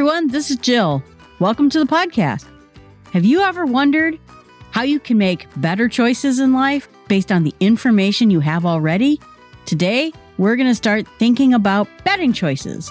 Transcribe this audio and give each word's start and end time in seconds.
everyone. 0.00 0.28
This 0.28 0.50
is 0.50 0.56
Jill. 0.56 1.02
Welcome 1.40 1.68
to 1.68 1.78
the 1.78 1.84
podcast. 1.84 2.46
Have 3.12 3.22
you 3.22 3.42
ever 3.42 3.66
wondered 3.66 4.18
how 4.70 4.80
you 4.80 4.98
can 4.98 5.18
make 5.18 5.46
better 5.56 5.90
choices 5.90 6.38
in 6.38 6.54
life 6.54 6.88
based 7.06 7.30
on 7.30 7.44
the 7.44 7.52
information 7.60 8.30
you 8.30 8.40
have 8.40 8.64
already? 8.64 9.20
Today, 9.66 10.10
we're 10.38 10.56
going 10.56 10.70
to 10.70 10.74
start 10.74 11.06
thinking 11.18 11.52
about 11.52 11.86
betting 12.02 12.32
choices. 12.32 12.90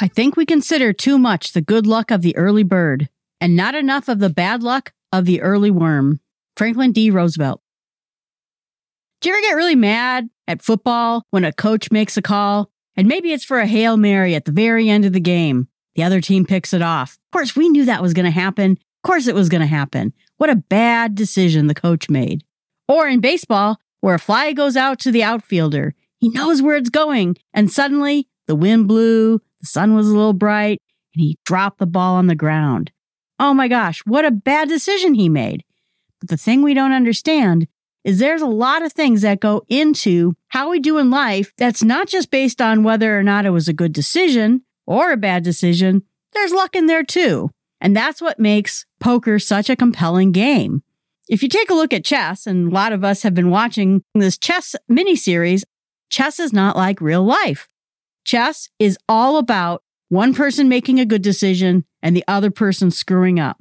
I 0.00 0.10
think 0.12 0.34
we 0.36 0.46
consider 0.46 0.92
too 0.92 1.16
much 1.16 1.52
the 1.52 1.62
good 1.62 1.86
luck 1.86 2.10
of 2.10 2.22
the 2.22 2.36
early 2.36 2.64
bird 2.64 3.08
and 3.40 3.54
not 3.54 3.76
enough 3.76 4.08
of 4.08 4.18
the 4.18 4.30
bad 4.30 4.64
luck 4.64 4.92
of 5.12 5.26
the 5.26 5.40
early 5.42 5.70
worm. 5.70 6.18
Franklin 6.56 6.90
D. 6.90 7.08
Roosevelt. 7.12 7.60
Do 9.20 9.28
you 9.28 9.34
ever 9.36 9.42
get 9.42 9.54
really 9.54 9.76
mad 9.76 10.28
at 10.48 10.62
football 10.62 11.24
when 11.30 11.44
a 11.44 11.52
coach 11.52 11.90
makes 11.90 12.16
a 12.16 12.22
call? 12.22 12.70
And 12.96 13.08
maybe 13.08 13.32
it's 13.32 13.44
for 13.44 13.58
a 13.58 13.66
Hail 13.66 13.96
Mary 13.96 14.34
at 14.34 14.44
the 14.44 14.52
very 14.52 14.88
end 14.88 15.04
of 15.04 15.12
the 15.12 15.20
game. 15.20 15.68
The 15.94 16.02
other 16.02 16.20
team 16.20 16.44
picks 16.46 16.72
it 16.72 16.82
off. 16.82 17.12
Of 17.12 17.38
course, 17.38 17.56
we 17.56 17.68
knew 17.68 17.84
that 17.84 18.02
was 18.02 18.14
going 18.14 18.24
to 18.24 18.30
happen. 18.30 18.72
Of 18.72 19.02
course, 19.06 19.26
it 19.26 19.34
was 19.34 19.48
going 19.48 19.60
to 19.60 19.66
happen. 19.66 20.12
What 20.36 20.50
a 20.50 20.56
bad 20.56 21.14
decision 21.14 21.66
the 21.66 21.74
coach 21.74 22.08
made. 22.08 22.44
Or 22.88 23.08
in 23.08 23.20
baseball, 23.20 23.78
where 24.00 24.14
a 24.14 24.18
fly 24.18 24.52
goes 24.52 24.76
out 24.76 24.98
to 25.00 25.10
the 25.10 25.22
outfielder. 25.22 25.94
He 26.18 26.28
knows 26.28 26.62
where 26.62 26.76
it's 26.76 26.90
going. 26.90 27.36
And 27.52 27.70
suddenly, 27.70 28.28
the 28.46 28.54
wind 28.54 28.88
blew, 28.88 29.40
the 29.60 29.66
sun 29.66 29.94
was 29.94 30.08
a 30.08 30.14
little 30.14 30.32
bright, 30.32 30.80
and 31.14 31.22
he 31.22 31.38
dropped 31.44 31.78
the 31.78 31.86
ball 31.86 32.14
on 32.14 32.26
the 32.26 32.34
ground. 32.34 32.92
Oh 33.38 33.52
my 33.52 33.68
gosh, 33.68 34.02
what 34.06 34.24
a 34.24 34.30
bad 34.30 34.68
decision 34.68 35.14
he 35.14 35.28
made. 35.28 35.64
But 36.20 36.30
the 36.30 36.36
thing 36.36 36.62
we 36.62 36.74
don't 36.74 36.92
understand 36.92 37.68
is 38.06 38.20
there's 38.20 38.40
a 38.40 38.46
lot 38.46 38.84
of 38.84 38.92
things 38.92 39.22
that 39.22 39.40
go 39.40 39.64
into 39.68 40.32
how 40.48 40.70
we 40.70 40.78
do 40.78 40.96
in 40.96 41.10
life 41.10 41.52
that's 41.58 41.82
not 41.82 42.06
just 42.06 42.30
based 42.30 42.62
on 42.62 42.84
whether 42.84 43.18
or 43.18 43.22
not 43.24 43.44
it 43.44 43.50
was 43.50 43.66
a 43.66 43.72
good 43.72 43.92
decision 43.92 44.62
or 44.86 45.10
a 45.10 45.16
bad 45.16 45.42
decision. 45.42 46.02
There's 46.32 46.52
luck 46.52 46.76
in 46.76 46.86
there 46.86 47.02
too. 47.02 47.50
And 47.80 47.96
that's 47.96 48.22
what 48.22 48.38
makes 48.38 48.86
poker 49.00 49.40
such 49.40 49.68
a 49.68 49.76
compelling 49.76 50.30
game. 50.30 50.84
If 51.28 51.42
you 51.42 51.48
take 51.48 51.68
a 51.68 51.74
look 51.74 51.92
at 51.92 52.04
chess, 52.04 52.46
and 52.46 52.70
a 52.70 52.74
lot 52.74 52.92
of 52.92 53.02
us 53.02 53.24
have 53.24 53.34
been 53.34 53.50
watching 53.50 54.04
this 54.14 54.38
chess 54.38 54.76
miniseries, 54.88 55.64
chess 56.08 56.38
is 56.38 56.52
not 56.52 56.76
like 56.76 57.00
real 57.00 57.24
life. 57.24 57.68
Chess 58.24 58.68
is 58.78 58.96
all 59.08 59.36
about 59.36 59.82
one 60.10 60.32
person 60.32 60.68
making 60.68 61.00
a 61.00 61.04
good 61.04 61.22
decision 61.22 61.84
and 62.02 62.16
the 62.16 62.24
other 62.28 62.52
person 62.52 62.92
screwing 62.92 63.40
up. 63.40 63.60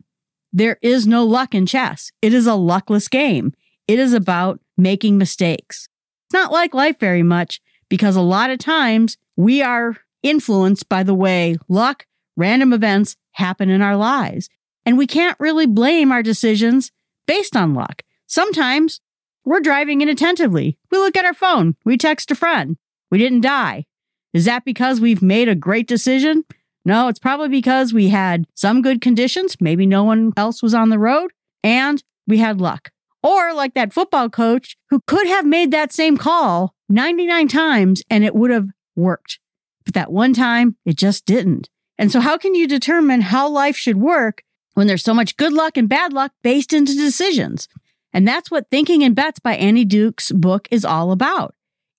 There 0.53 0.77
is 0.83 1.07
no 1.07 1.25
luck 1.25 1.55
in 1.55 1.65
chess. 1.65 2.11
It 2.21 2.31
is 2.31 2.45
a 2.45 2.53
luckless 2.53 3.07
game. 3.07 3.53
It 3.87 3.99
is 3.99 4.13
about 4.13 4.59
making 4.77 5.17
mistakes. 5.17 5.87
It's 6.27 6.33
not 6.33 6.51
like 6.51 6.73
life 6.73 6.99
very 6.99 7.23
much 7.23 7.61
because 7.89 8.15
a 8.15 8.21
lot 8.21 8.49
of 8.49 8.59
times 8.59 9.17
we 9.35 9.61
are 9.61 9.97
influenced 10.23 10.89
by 10.89 11.03
the 11.03 11.13
way 11.13 11.55
luck, 11.67 12.05
random 12.35 12.73
events 12.73 13.15
happen 13.33 13.69
in 13.69 13.81
our 13.81 13.95
lives. 13.95 14.49
And 14.85 14.97
we 14.97 15.07
can't 15.07 15.39
really 15.39 15.65
blame 15.65 16.11
our 16.11 16.23
decisions 16.23 16.91
based 17.27 17.55
on 17.55 17.73
luck. 17.73 18.01
Sometimes 18.27 19.01
we're 19.43 19.59
driving 19.59 20.01
inattentively. 20.01 20.77
We 20.91 20.97
look 20.97 21.15
at 21.15 21.25
our 21.25 21.33
phone. 21.33 21.75
We 21.85 21.97
text 21.97 22.31
a 22.31 22.35
friend. 22.35 22.77
We 23.11 23.17
didn't 23.17 23.41
die. 23.41 23.85
Is 24.33 24.45
that 24.45 24.65
because 24.65 24.99
we've 24.99 25.21
made 25.21 25.47
a 25.47 25.55
great 25.55 25.87
decision? 25.87 26.43
No, 26.83 27.07
it's 27.07 27.19
probably 27.19 27.49
because 27.49 27.93
we 27.93 28.09
had 28.09 28.45
some 28.53 28.81
good 28.81 29.01
conditions. 29.01 29.57
Maybe 29.59 29.85
no 29.85 30.03
one 30.03 30.33
else 30.37 30.61
was 30.61 30.73
on 30.73 30.89
the 30.89 30.99
road 30.99 31.31
and 31.63 32.03
we 32.27 32.39
had 32.39 32.59
luck. 32.59 32.91
Or 33.25 33.55
like 33.55 33.73
that 33.73 33.91
football 33.91 34.29
coach 34.29 34.77
who 34.91 34.99
could 35.07 35.25
have 35.25 35.47
made 35.47 35.71
that 35.71 35.91
same 35.91 36.15
call 36.15 36.75
99 36.89 37.47
times 37.47 38.03
and 38.07 38.23
it 38.23 38.35
would 38.35 38.51
have 38.51 38.67
worked. 38.95 39.39
But 39.83 39.95
that 39.95 40.11
one 40.11 40.31
time, 40.31 40.75
it 40.85 40.95
just 40.95 41.25
didn't. 41.25 41.67
And 41.97 42.11
so, 42.11 42.19
how 42.19 42.37
can 42.37 42.53
you 42.53 42.67
determine 42.67 43.21
how 43.21 43.49
life 43.49 43.75
should 43.75 43.97
work 43.97 44.43
when 44.75 44.85
there's 44.85 45.03
so 45.03 45.13
much 45.13 45.37
good 45.37 45.53
luck 45.53 45.75
and 45.75 45.89
bad 45.89 46.13
luck 46.13 46.33
based 46.43 46.71
into 46.71 46.93
decisions? 46.93 47.67
And 48.13 48.27
that's 48.27 48.51
what 48.51 48.69
Thinking 48.69 49.01
in 49.01 49.15
Bets 49.15 49.39
by 49.39 49.55
Annie 49.55 49.85
Duke's 49.85 50.31
book 50.31 50.67
is 50.69 50.85
all 50.85 51.11
about. 51.11 51.55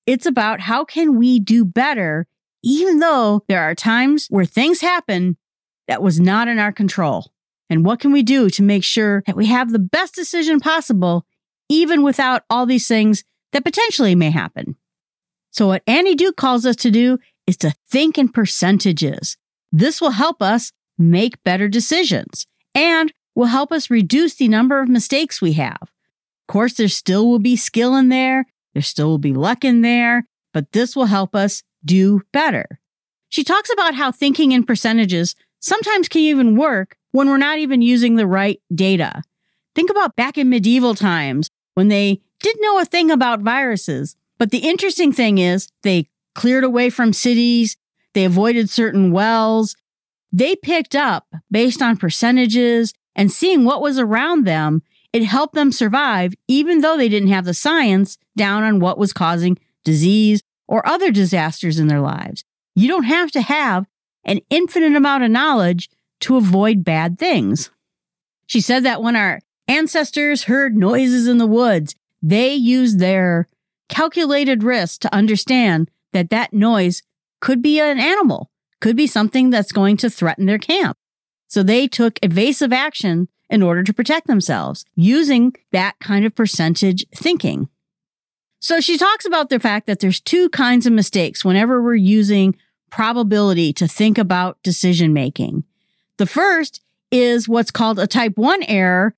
It's 0.06 0.26
about 0.26 0.60
how 0.60 0.84
can 0.84 1.19
we 1.19 1.41
do 1.41 1.65
better, 1.65 2.28
even 2.62 3.00
though 3.00 3.42
there 3.48 3.62
are 3.62 3.75
times 3.75 4.28
where 4.28 4.44
things 4.44 4.81
happen 4.81 5.36
that 5.88 6.03
was 6.03 6.20
not 6.20 6.47
in 6.47 6.60
our 6.60 6.72
control. 6.72 7.32
And 7.69 7.84
what 7.84 8.00
can 8.00 8.12
we 8.12 8.22
do 8.22 8.49
to 8.50 8.62
make 8.62 8.84
sure 8.84 9.22
that 9.27 9.37
we 9.37 9.47
have 9.47 9.72
the 9.72 9.78
best 9.78 10.15
decision 10.15 10.60
possible, 10.60 11.27
even 11.69 12.03
without 12.03 12.43
all 12.49 12.66
these 12.66 12.87
things 12.87 13.25
that 13.53 13.65
potentially 13.65 14.15
may 14.15 14.31
happen? 14.31 14.77
So, 15.50 15.69
what 15.69 15.82
Annie 15.87 16.15
Duke 16.15 16.37
calls 16.37 16.66
us 16.66 16.77
to 16.77 16.91
do 16.91 17.19
is 17.47 17.56
to 17.59 17.75
think 17.88 18.19
in 18.19 18.28
percentages. 18.28 19.37
This 19.72 20.00
will 20.00 20.10
help 20.10 20.43
us 20.43 20.72
make 20.99 21.43
better 21.44 21.69
decisions 21.69 22.47
and 22.75 23.12
will 23.34 23.47
help 23.47 23.72
us 23.72 23.91
reduce 23.91 24.34
the 24.34 24.48
number 24.48 24.81
of 24.81 24.88
mistakes 24.88 25.41
we 25.41 25.54
have. 25.54 25.83
Of 25.83 26.53
course, 26.53 26.75
there 26.75 26.88
still 26.88 27.28
will 27.28 27.38
be 27.38 27.56
skill 27.56 27.97
in 27.97 28.09
there, 28.09 28.47
there 28.75 28.83
still 28.83 29.09
will 29.09 29.19
be 29.19 29.33
luck 29.33 29.65
in 29.65 29.83
there, 29.83 30.27
but 30.53 30.72
this 30.72 30.94
will 30.94 31.06
help 31.06 31.34
us 31.34 31.62
do 31.84 32.22
better. 32.33 32.81
She 33.28 33.44
talks 33.44 33.72
about 33.72 33.94
how 33.94 34.12
thinking 34.12 34.53
in 34.53 34.65
percentages 34.65 35.34
sometimes 35.60 36.09
can 36.09 36.21
even 36.21 36.56
work 36.56 36.96
when 37.12 37.28
we're 37.28 37.37
not 37.37 37.59
even 37.59 37.83
using 37.83 38.17
the 38.17 38.27
right 38.27 38.61
data. 38.75 39.22
Think 39.75 39.91
about 39.91 40.17
back 40.17 40.39
in 40.39 40.49
medieval 40.49 40.94
times 40.94 41.50
when 41.75 41.89
they 41.89 42.21
didn't 42.41 42.62
know 42.62 42.81
a 42.81 42.84
thing 42.84 43.11
about 43.11 43.41
viruses. 43.41 44.17
But 44.39 44.50
the 44.50 44.59
interesting 44.59 45.12
thing 45.12 45.39
is 45.39 45.69
they 45.83 46.09
cleared 46.34 46.65
away 46.65 46.91
from 46.91 47.12
cities, 47.12 47.77
they 48.15 48.25
avoided 48.25 48.71
certain 48.71 49.12
wells. 49.12 49.77
They 50.33 50.56
picked 50.56 50.95
up 50.95 51.27
based 51.50 51.83
on 51.83 51.97
percentages 51.97 52.93
and 53.15 53.31
seeing 53.31 53.65
what 53.65 53.83
was 53.83 53.99
around 53.99 54.47
them. 54.47 54.83
It 55.12 55.25
helped 55.25 55.55
them 55.55 55.72
survive, 55.72 56.34
even 56.49 56.81
though 56.81 56.97
they 56.97 57.09
didn't 57.09 57.28
have 57.28 57.45
the 57.45 57.55
science 57.55 58.19
down 58.37 58.62
on 58.62 58.81
what 58.81 58.99
was 58.99 59.12
causing 59.12 59.59
disease 59.84 60.43
or 60.66 60.87
other 60.87 61.11
disasters 61.11 61.78
in 61.78 61.89
their 61.89 62.00
lives. 62.00 62.45
You 62.75 62.89
don't 62.89 63.05
have 63.05 63.31
to 63.33 63.41
have 63.41 63.87
an 64.25 64.41
infinite 64.50 64.97
amount 64.97 65.25
of 65.25 65.31
knowledge 65.31 65.89
to 66.21 66.37
avoid 66.37 66.84
bad 66.84 67.19
things. 67.19 67.71
She 68.47 68.60
said 68.60 68.84
that 68.84 69.03
when 69.03 69.16
our 69.16 69.41
ancestors 69.69 70.44
heard 70.44 70.77
noises 70.77 71.27
in 71.27 71.38
the 71.38 71.47
woods, 71.47 71.94
they 72.22 72.54
used 72.54 72.99
their 72.99 73.47
calculated 73.88 74.62
risk 74.62 75.00
to 75.00 75.15
understand 75.15 75.91
that 76.12 76.31
that 76.31 76.53
noise 76.53 77.03
could 77.41 77.62
be 77.62 77.81
an 77.81 77.99
animal, 77.99 78.50
could 78.81 78.97
be 78.97 79.06
something 79.06 79.50
that's 79.50 79.72
going 79.72 79.97
to 79.99 80.10
threaten 80.10 80.47
their 80.47 80.59
camp. 80.59 80.97
So 81.49 81.62
they 81.62 81.87
took 81.87 82.19
evasive 82.22 82.72
action 82.72 83.28
in 83.48 83.62
order 83.62 83.83
to 83.84 83.94
protect 83.94 84.27
themselves 84.27 84.84
using 84.94 85.54
that 85.72 85.97
kind 86.00 86.25
of 86.25 86.34
percentage 86.34 87.06
thinking. 87.15 87.69
So 88.59 88.81
she 88.81 88.98
talks 88.98 89.27
about 89.27 89.48
the 89.48 89.60
fact 89.60 89.87
that 89.87 90.00
there's 90.00 90.21
two 90.21 90.48
kinds 90.48 90.87
of 90.87 90.93
mistakes 90.93 91.44
whenever 91.44 91.81
we're 91.83 91.94
using 91.94 92.56
probability 92.91 93.72
to 93.75 93.87
think 93.87 94.19
about 94.19 94.62
decision 94.62 95.12
making. 95.12 95.65
The 96.19 96.27
first 96.27 96.81
is 97.10 97.49
what's 97.49 97.71
called 97.71 97.99
a 97.99 98.06
type 98.06 98.37
1 98.37 98.62
error 98.65 99.15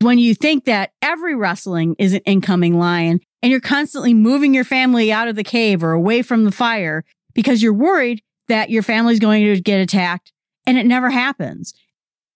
when 0.00 0.18
you 0.18 0.34
think 0.34 0.64
that 0.64 0.92
every 1.02 1.34
rustling 1.34 1.96
is 1.98 2.14
an 2.14 2.20
incoming 2.26 2.78
lion 2.78 3.20
and 3.42 3.50
you're 3.50 3.60
constantly 3.60 4.14
moving 4.14 4.54
your 4.54 4.64
family 4.64 5.10
out 5.10 5.28
of 5.28 5.36
the 5.36 5.44
cave 5.44 5.82
or 5.82 5.92
away 5.92 6.22
from 6.22 6.44
the 6.44 6.52
fire 6.52 7.04
because 7.34 7.62
you're 7.62 7.72
worried 7.72 8.22
that 8.48 8.70
your 8.70 8.82
family's 8.82 9.18
going 9.18 9.44
to 9.44 9.60
get 9.60 9.80
attacked 9.80 10.32
and 10.66 10.78
it 10.78 10.86
never 10.86 11.10
happens. 11.10 11.74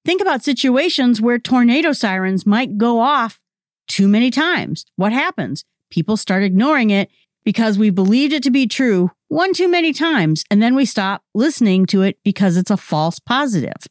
Think 0.05 0.21
about 0.21 0.43
situations 0.43 1.21
where 1.21 1.39
tornado 1.39 1.93
sirens 1.93 2.47
might 2.47 2.79
go 2.79 3.01
off 3.01 3.39
too 3.87 4.09
many 4.09 4.31
times. 4.31 4.87
What 4.97 5.13
happens? 5.13 5.65
People 5.91 6.17
start 6.17 6.43
ignoring 6.43 6.91
it 6.91 7.11
because 7.45 7.79
we 7.79 7.91
believed 7.91 8.33
it 8.33 8.43
to 8.45 8.51
be 8.51 8.67
true 8.67 9.11
one 9.31 9.53
too 9.53 9.69
many 9.69 9.93
times, 9.93 10.43
and 10.51 10.61
then 10.61 10.75
we 10.75 10.85
stop 10.85 11.23
listening 11.35 11.87
to 11.87 12.03
it 12.03 12.19
because 12.25 12.57
it's 12.57 12.71
a 12.71 12.77
false 12.77 13.21
positive. 13.21 13.87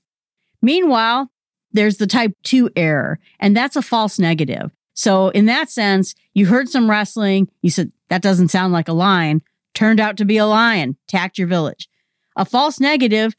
Meanwhile, 0.62 1.32
there's 1.72 1.98
the 1.98 2.08
type 2.08 2.34
2 2.44 2.72
error, 2.76 3.20
and 3.40 3.56
that's 3.56 3.76
a 3.76 3.82
false 3.82 4.20
negative. 4.20 4.72
So, 4.94 5.30
in 5.30 5.46
that 5.46 5.70
sense, 5.70 6.16
you 6.34 6.48
heard 6.48 6.68
some 6.68 6.90
wrestling, 6.90 7.50
you 7.62 7.70
said, 7.70 7.92
that 8.10 8.22
doesn't 8.22 8.50
sound 8.50 8.74
like 8.74 8.90
a 8.90 8.94
lion, 8.94 9.42
turned 9.74 10.00
out 10.00 10.18
to 10.18 10.26
be 10.26 10.38
a 10.38 10.46
lion, 10.46 10.98
attacked 11.08 11.38
your 11.38 11.48
village. 11.48 11.88
A 12.36 12.44
false 12.44 12.80
negative 12.80 13.36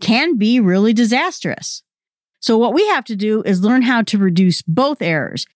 can 0.00 0.36
be 0.36 0.60
really 0.60 0.92
disastrous. 0.92 1.82
So, 2.38 2.56
what 2.56 2.74
we 2.74 2.86
have 2.88 3.04
to 3.06 3.16
do 3.16 3.42
is 3.42 3.64
learn 3.64 3.82
how 3.82 4.02
to 4.02 4.18
reduce 4.18 4.62
both 4.62 5.02
errors. 5.02 5.46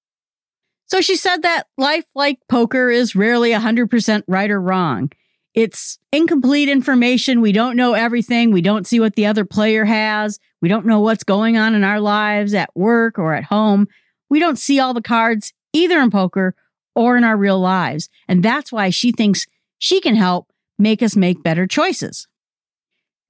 So, 0.87 1.01
she 1.01 1.17
said 1.17 1.43
that 1.43 1.69
life, 1.79 2.05
like 2.15 2.39
poker, 2.49 2.91
is 2.91 3.15
rarely 3.15 3.51
100% 3.51 4.23
right 4.27 4.51
or 4.51 4.61
wrong. 4.61 5.13
It's 5.55 5.99
incomplete 6.13 6.69
information. 6.69 7.41
We 7.41 7.53
don't 7.53 7.77
know 7.77 7.95
everything. 7.95 8.51
We 8.51 8.61
don't 8.61 8.87
see 8.87 8.99
what 8.99 9.15
the 9.15 9.27
other 9.27 9.45
player 9.45 9.85
has. 9.85 10.41
We 10.61 10.69
don't 10.69 10.87
know 10.87 11.01
what's 11.01 11.23
going 11.23 11.57
on 11.57 11.75
in 11.75 11.85
our 11.85 12.01
lives 12.01 12.55
at 12.55 12.75
work 12.75 13.19
or 13.19 13.35
at 13.35 13.45
home. 13.45 13.87
We 14.29 14.41
don't 14.41 14.59
see 14.59 14.81
all 14.81 14.95
the 14.95 15.03
cards 15.03 15.53
either 15.73 16.01
in 16.01 16.11
poker 16.11 16.55
or 16.97 17.17
in 17.17 17.23
our 17.23 17.37
real 17.37 17.61
lives. 17.61 18.09
And 18.27 18.43
that's 18.43 18.73
why 18.73 18.91
she 18.91 19.13
thinks 19.13 19.47
she 19.79 20.01
can 20.01 20.17
help 20.17 20.53
make 20.77 21.03
us 21.03 21.15
make 21.15 21.43
better 21.43 21.67
choices. 21.67 22.27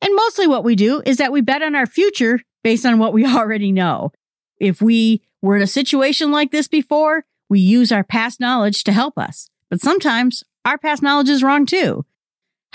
And 0.00 0.14
mostly 0.14 0.46
what 0.46 0.64
we 0.64 0.76
do 0.76 1.02
is 1.04 1.18
that 1.18 1.32
we 1.32 1.42
bet 1.42 1.62
on 1.62 1.74
our 1.74 1.86
future 1.86 2.40
based 2.62 2.86
on 2.86 2.98
what 2.98 3.12
we 3.12 3.26
already 3.36 3.70
know. 3.70 4.12
If 4.58 4.80
we 4.80 5.22
were 5.42 5.56
in 5.56 5.62
a 5.62 5.66
situation 5.66 6.30
like 6.30 6.52
this 6.52 6.68
before, 6.68 7.24
we 7.50 7.60
use 7.60 7.92
our 7.92 8.04
past 8.04 8.40
knowledge 8.40 8.82
to 8.84 8.92
help 8.92 9.18
us. 9.18 9.50
But 9.68 9.82
sometimes 9.82 10.42
our 10.64 10.78
past 10.78 11.02
knowledge 11.02 11.28
is 11.28 11.42
wrong 11.42 11.66
too. 11.66 12.06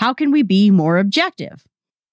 How 0.00 0.14
can 0.14 0.30
we 0.30 0.42
be 0.42 0.70
more 0.70 0.96
objective? 0.96 1.62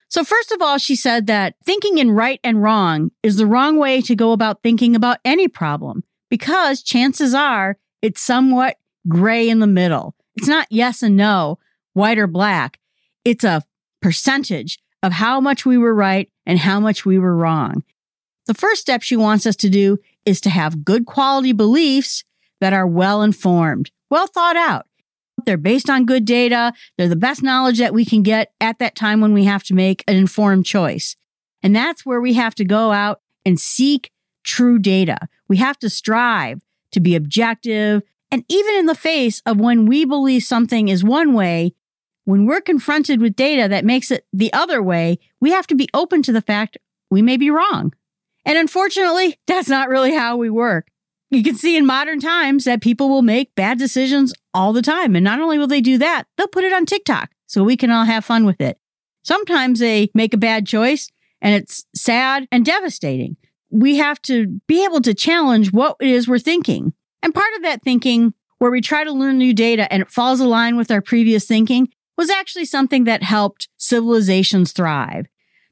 So, 0.10 0.26
first 0.26 0.52
of 0.52 0.62
all, 0.62 0.78
she 0.78 0.94
said 0.94 1.26
that 1.28 1.56
thinking 1.66 2.00
in 2.00 2.12
right 2.12 2.42
and 2.44 2.62
wrong 2.62 3.12
is 3.24 3.38
the 3.38 3.46
wrong 3.46 3.78
way 3.78 4.02
to 4.02 4.14
go 4.14 4.34
about 4.34 4.62
thinking 4.62 4.94
about 4.94 5.20
any 5.24 5.48
problem 5.48 6.04
because 6.30 6.84
chances 6.84 7.34
are 7.34 7.78
it's 8.02 8.20
somewhat 8.20 8.76
gray 9.08 9.48
in 9.48 9.60
the 9.60 9.68
middle. 9.68 10.16
It's 10.36 10.50
not 10.50 10.68
yes 10.70 11.02
and 11.02 11.16
no, 11.16 11.60
white 11.94 12.18
or 12.18 12.28
black. 12.28 12.78
It's 13.24 13.46
a 13.46 13.64
percentage 14.02 14.80
of 15.02 15.14
how 15.14 15.40
much 15.40 15.66
we 15.66 15.78
were 15.78 15.96
right 15.96 16.30
and 16.46 16.60
how 16.60 16.82
much 16.82 17.06
we 17.06 17.18
were 17.18 17.38
wrong. 17.38 17.86
The 18.48 18.54
first 18.54 18.82
step 18.82 19.02
she 19.02 19.16
wants 19.16 19.46
us 19.46 19.56
to 19.58 19.70
do 19.70 19.98
is 20.26 20.42
to 20.42 20.50
have 20.50 20.84
good 20.84 21.06
quality 21.06 21.54
beliefs 21.54 22.26
that 22.60 22.74
are 22.74 22.86
well 22.86 23.22
informed, 23.22 23.92
well 24.10 24.28
thought 24.28 24.58
out. 24.58 24.87
They're 25.48 25.56
based 25.56 25.90
on 25.90 26.06
good 26.06 26.26
data. 26.26 26.74
They're 26.98 27.08
the 27.08 27.16
best 27.16 27.42
knowledge 27.42 27.80
that 27.80 27.94
we 27.94 28.04
can 28.04 28.22
get 28.22 28.52
at 28.60 28.80
that 28.80 28.96
time 28.96 29.22
when 29.22 29.34
we 29.34 29.46
have 29.46 29.64
to 29.64 29.74
make 29.74 30.04
an 30.06 30.18
informed 30.18 30.66
choice. 30.66 31.16
And 31.64 31.74
that's 31.74 32.06
where 32.06 32.20
we 32.20 32.34
have 32.34 32.54
to 32.56 32.66
go 32.66 32.92
out 32.92 33.22
and 33.46 33.58
seek 33.58 34.12
true 34.44 34.78
data. 34.78 35.18
We 35.48 35.56
have 35.58 35.80
to 35.80 35.90
strive 35.90 36.62
to 36.92 37.00
be 37.00 37.16
objective. 37.16 38.04
And 38.30 38.44
even 38.50 38.76
in 38.76 38.88
the 38.88 38.94
face 38.94 39.42
of 39.46 39.58
when 39.58 39.86
we 39.86 40.04
believe 40.04 40.44
something 40.44 40.90
is 40.90 41.02
one 41.02 41.34
way, 41.34 41.74
when 42.26 42.46
we're 42.46 42.60
confronted 42.60 43.22
with 43.22 43.38
data 43.38 43.70
that 43.70 43.86
makes 43.86 44.12
it 44.12 44.26
the 44.34 44.52
other 44.52 44.84
way, 44.84 45.18
we 45.40 45.52
have 45.52 45.66
to 45.68 45.76
be 45.76 45.88
open 45.94 46.22
to 46.24 46.34
the 46.34 46.42
fact 46.42 46.78
we 47.10 47.22
may 47.22 47.38
be 47.38 47.50
wrong. 47.50 47.94
And 48.44 48.58
unfortunately, 48.58 49.40
that's 49.48 49.70
not 49.70 49.88
really 49.88 50.14
how 50.14 50.36
we 50.36 50.50
work. 50.50 50.90
You 51.30 51.44
can 51.44 51.56
see 51.56 51.76
in 51.76 51.86
modern 51.86 52.20
times 52.20 52.64
that 52.64 52.82
people 52.82 53.10
will 53.10 53.22
make 53.22 53.54
bad 53.56 53.78
decisions 53.78 54.34
all 54.54 54.72
the 54.72 54.82
time. 54.82 55.16
And 55.16 55.24
not 55.24 55.42
only 55.42 55.58
will 55.58 55.68
they 55.68 55.82
do 55.82 55.98
that, 55.98 56.26
they'll 56.38 56.48
put 56.48 56.64
it 56.64 56.74
on 56.74 56.86
TikTok 56.86 57.32
so 57.48 57.64
we 57.64 57.78
can 57.78 57.92
all 57.92 58.06
have 58.06 58.24
fun 58.24 58.46
with 58.46 58.62
it. 58.62 58.78
Sometimes 59.24 59.80
they 59.80 60.10
make 60.14 60.34
a 60.34 60.38
bad 60.38 60.66
choice 60.66 61.10
and 61.42 61.54
it's 61.54 61.86
sad 61.94 62.48
and 62.52 62.66
devastating. 62.66 63.36
We 63.70 63.98
have 63.98 64.22
to 64.24 64.62
be 64.68 64.86
able 64.86 65.02
to 65.02 65.14
challenge 65.14 65.74
what 65.74 65.98
it 66.00 66.08
is 66.08 66.28
we're 66.28 66.40
thinking. 66.40 66.94
And 67.22 67.36
part 67.36 67.54
of 67.58 67.64
that 67.64 67.82
thinking, 67.82 68.34
where 68.60 68.72
we 68.72 68.82
try 68.82 69.04
to 69.04 69.12
learn 69.12 69.38
new 69.38 69.54
data 69.54 69.92
and 69.92 70.02
it 70.02 70.10
falls 70.10 70.40
line 70.40 70.78
with 70.78 70.90
our 70.90 71.02
previous 71.02 71.46
thinking, 71.46 71.90
was 72.18 72.30
actually 72.30 72.66
something 72.66 73.04
that 73.04 73.22
helped 73.22 73.68
civilizations 73.78 74.72
thrive. 74.72 75.28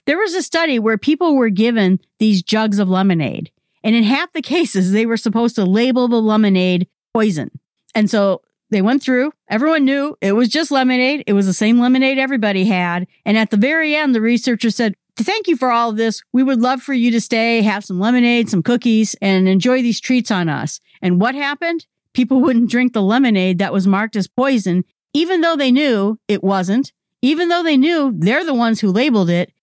There 0.05 0.19
was 0.19 0.35
a 0.35 0.43
study 0.43 0.77
where 0.77 0.97
people 0.97 1.35
were 1.35 1.49
given 1.49 1.99
these 2.19 2.43
jugs 2.43 2.77
of 2.77 2.89
lemonade, 2.89 3.51
and 3.85 3.95
in 3.95 4.03
half 4.03 4.33
the 4.33 4.41
cases, 4.41 4.91
they 4.91 5.05
were 5.05 5.15
supposed 5.15 5.55
to 5.55 5.63
label 5.63 6.09
the 6.09 6.21
lemonade 6.21 6.87
poison. 7.13 7.51
And 7.93 8.09
so 8.09 8.41
they 8.71 8.81
went 8.81 9.01
through, 9.01 9.31
everyone 9.47 9.85
knew 9.85 10.17
it 10.19 10.33
was 10.33 10.49
just 10.49 10.71
lemonade. 10.71 11.23
It 11.27 11.33
was 11.33 11.45
the 11.45 11.53
same 11.53 11.79
lemonade 11.79 12.17
everybody 12.17 12.65
had. 12.65 13.07
And 13.23 13.37
at 13.37 13.51
the 13.51 13.57
very 13.57 13.95
end, 13.95 14.13
the 14.13 14.21
researcher 14.21 14.69
said, 14.69 14.95
Thank 15.17 15.47
you 15.47 15.55
for 15.55 15.71
all 15.71 15.91
of 15.91 15.95
this. 15.95 16.21
We 16.33 16.43
would 16.43 16.59
love 16.59 16.81
for 16.81 16.93
you 16.93 17.09
to 17.11 17.21
stay, 17.21 17.61
have 17.61 17.85
some 17.85 18.01
lemonade, 18.01 18.49
some 18.49 18.61
cookies, 18.61 19.15
and 19.21 19.47
enjoy 19.47 19.81
these 19.81 20.01
treats 20.01 20.29
on 20.29 20.49
us. 20.49 20.81
And 21.01 21.21
what 21.21 21.35
happened? 21.35 21.85
People 22.11 22.41
wouldn't 22.41 22.69
drink 22.69 22.91
the 22.91 23.01
lemonade 23.01 23.59
that 23.59 23.71
was 23.71 23.87
marked 23.87 24.17
as 24.17 24.27
poison 24.27 24.83
even 25.15 25.39
though 25.39 25.55
they 25.55 25.71
knew 25.71 26.19
it 26.27 26.43
wasn't, 26.43 26.91
even 27.21 27.47
though 27.47 27.63
they 27.63 27.77
knew 27.77 28.13
they're 28.13 28.43
the 28.43 28.53
ones 28.53 28.81
who 28.81 28.91
labeled 28.91 29.29
it. 29.29 29.53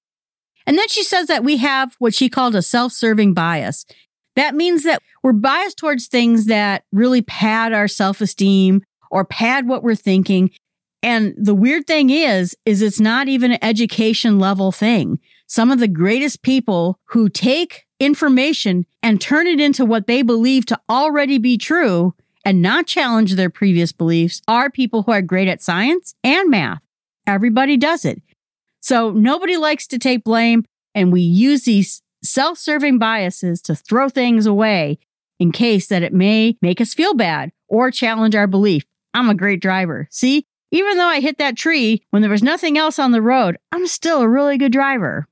And 0.67 0.79
then 0.79 0.89
she 0.89 1.05
says 1.05 1.27
that 1.27 1.45
we 1.45 1.59
have 1.59 1.95
what 1.99 2.15
she 2.15 2.31
called 2.31 2.55
a 2.55 2.63
self 2.63 2.93
serving 2.93 3.35
bias. 3.35 3.85
That 4.37 4.55
means 4.55 4.85
that 4.85 5.03
we're 5.23 5.33
biased 5.33 5.79
towards 5.79 6.07
things 6.07 6.47
that 6.47 6.85
really 6.93 7.23
pad 7.23 7.73
our 7.73 7.89
self 7.89 8.21
esteem 8.21 8.83
or 9.11 9.25
pad 9.25 9.67
what 9.67 9.83
we're 9.83 9.95
thinking. 9.95 10.51
And 11.03 11.35
the 11.37 11.55
weird 11.55 11.87
thing 11.87 12.11
is, 12.11 12.57
is 12.65 12.81
it's 12.81 13.01
not 13.01 13.29
even 13.29 13.53
an 13.53 13.59
education 13.63 14.39
level 14.39 14.73
thing. 14.73 15.19
Some 15.47 15.71
of 15.71 15.81
the 15.81 15.89
greatest 15.89 16.43
people 16.43 16.99
who 17.07 17.29
take 17.29 17.85
information 18.01 18.87
and 19.03 19.21
turn 19.21 19.47
it 19.47 19.61
into 19.61 19.85
what 19.85 20.07
they 20.07 20.23
believe 20.23 20.65
to 20.67 20.81
already 20.89 21.39
be 21.39 21.59
true 21.59 22.15
and 22.45 22.63
not 22.63 22.87
challenge 22.87 23.35
their 23.35 23.51
previous 23.51 23.93
beliefs 23.93 24.41
are 24.49 24.71
people 24.71 25.03
who 25.03 25.13
are 25.13 25.23
great 25.23 25.49
at 25.49 25.63
science 25.63 26.15
and 26.25 26.51
math. 26.51 26.81
Everybody 27.27 27.77
does 27.77 28.05
it. 28.05 28.23
So 28.81 29.11
nobody 29.11 29.57
likes 29.57 29.87
to 29.89 29.99
take 29.99 30.25
blame, 30.25 30.65
and 30.95 31.13
we 31.13 31.21
use 31.21 31.65
these 31.65 32.03
self 32.23 32.59
serving 32.59 32.99
biases 32.99 33.61
to 33.63 33.75
throw 33.75 34.09
things 34.09 34.47
away 34.47 34.99
in 35.39 35.53
case 35.53 35.89
that 35.89 36.03
it 36.03 36.13
may 36.13 36.57
make 36.63 36.81
us 36.81 36.95
feel 36.95 37.15
bad 37.15 37.53
or 37.69 37.91
challenge 37.91 38.35
our 38.35 38.47
belief. 38.47 38.85
I'm 39.15 39.29
a 39.29 39.35
great 39.35 39.61
driver. 39.61 40.09
See, 40.11 40.47
even 40.71 40.97
though 40.97 41.07
I 41.07 41.21
hit 41.21 41.39
that 41.39 41.57
tree 41.57 42.03
when 42.11 42.23
there 42.23 42.31
was 42.31 42.43
nothing 42.43 42.79
else 42.79 42.99
on 42.99 43.13
the 43.13 43.23
road, 43.23 43.59
I'm 43.73 43.87
still 43.87 44.23
a 44.23 44.29
really 44.29 44.57
good 44.57 44.73
driver. 44.73 45.27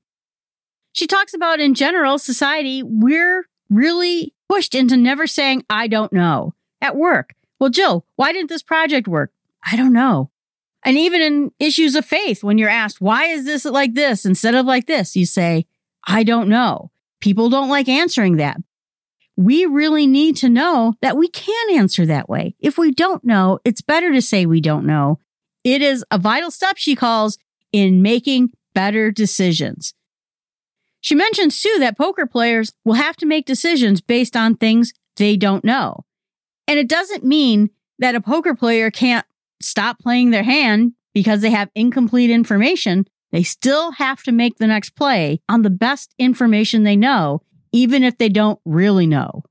She 0.93 1.07
talks 1.07 1.33
about 1.33 1.59
in 1.59 1.73
general 1.73 2.19
society, 2.19 2.83
we're 2.83 3.45
really 3.69 4.33
pushed 4.49 4.75
into 4.75 4.97
never 4.97 5.25
saying, 5.25 5.63
I 5.69 5.87
don't 5.87 6.11
know 6.11 6.53
at 6.81 6.95
work. 6.95 7.33
Well, 7.59 7.69
Jill, 7.69 8.05
why 8.17 8.33
didn't 8.33 8.49
this 8.49 8.63
project 8.63 9.07
work? 9.07 9.31
I 9.65 9.75
don't 9.75 9.93
know. 9.93 10.29
And 10.83 10.97
even 10.97 11.21
in 11.21 11.51
issues 11.59 11.95
of 11.95 12.05
faith, 12.05 12.43
when 12.43 12.57
you're 12.57 12.69
asked, 12.69 12.99
why 12.99 13.25
is 13.25 13.45
this 13.45 13.65
like 13.65 13.93
this 13.93 14.25
instead 14.25 14.55
of 14.55 14.65
like 14.65 14.87
this, 14.87 15.15
you 15.15 15.25
say, 15.25 15.65
I 16.07 16.23
don't 16.23 16.49
know. 16.49 16.91
People 17.19 17.49
don't 17.49 17.69
like 17.69 17.87
answering 17.87 18.37
that. 18.37 18.57
We 19.37 19.65
really 19.65 20.07
need 20.07 20.35
to 20.37 20.49
know 20.49 20.95
that 21.01 21.17
we 21.17 21.27
can 21.27 21.75
answer 21.75 22.05
that 22.05 22.29
way. 22.29 22.55
If 22.59 22.77
we 22.77 22.91
don't 22.91 23.23
know, 23.23 23.59
it's 23.63 23.81
better 23.81 24.11
to 24.11 24.21
say 24.21 24.45
we 24.45 24.61
don't 24.61 24.85
know. 24.85 25.19
It 25.63 25.81
is 25.81 26.03
a 26.11 26.17
vital 26.17 26.51
step, 26.51 26.77
she 26.77 26.95
calls, 26.95 27.37
in 27.71 28.01
making 28.01 28.49
better 28.73 29.11
decisions. 29.11 29.93
She 30.99 31.15
mentions 31.15 31.59
too 31.59 31.77
that 31.79 31.97
poker 31.97 32.27
players 32.27 32.73
will 32.85 32.93
have 32.93 33.17
to 33.17 33.25
make 33.25 33.45
decisions 33.45 34.01
based 34.01 34.35
on 34.35 34.55
things 34.55 34.93
they 35.17 35.35
don't 35.37 35.63
know. 35.63 36.05
And 36.67 36.77
it 36.77 36.87
doesn't 36.87 37.23
mean 37.23 37.69
that 37.99 38.15
a 38.15 38.21
poker 38.21 38.55
player 38.55 38.91
can't 38.91 39.25
stop 39.61 39.99
playing 39.99 40.31
their 40.31 40.43
hand 40.43 40.93
because 41.13 41.41
they 41.41 41.49
have 41.49 41.69
incomplete 41.75 42.29
information. 42.29 43.05
They 43.31 43.43
still 43.43 43.93
have 43.93 44.23
to 44.23 44.31
make 44.31 44.57
the 44.57 44.67
next 44.67 44.91
play 44.91 45.41
on 45.47 45.61
the 45.61 45.69
best 45.69 46.13
information 46.17 46.83
they 46.83 46.95
know, 46.95 47.41
even 47.71 48.03
if 48.03 48.17
they 48.17 48.29
don't 48.29 48.59
really 48.65 49.07
know. 49.07 49.43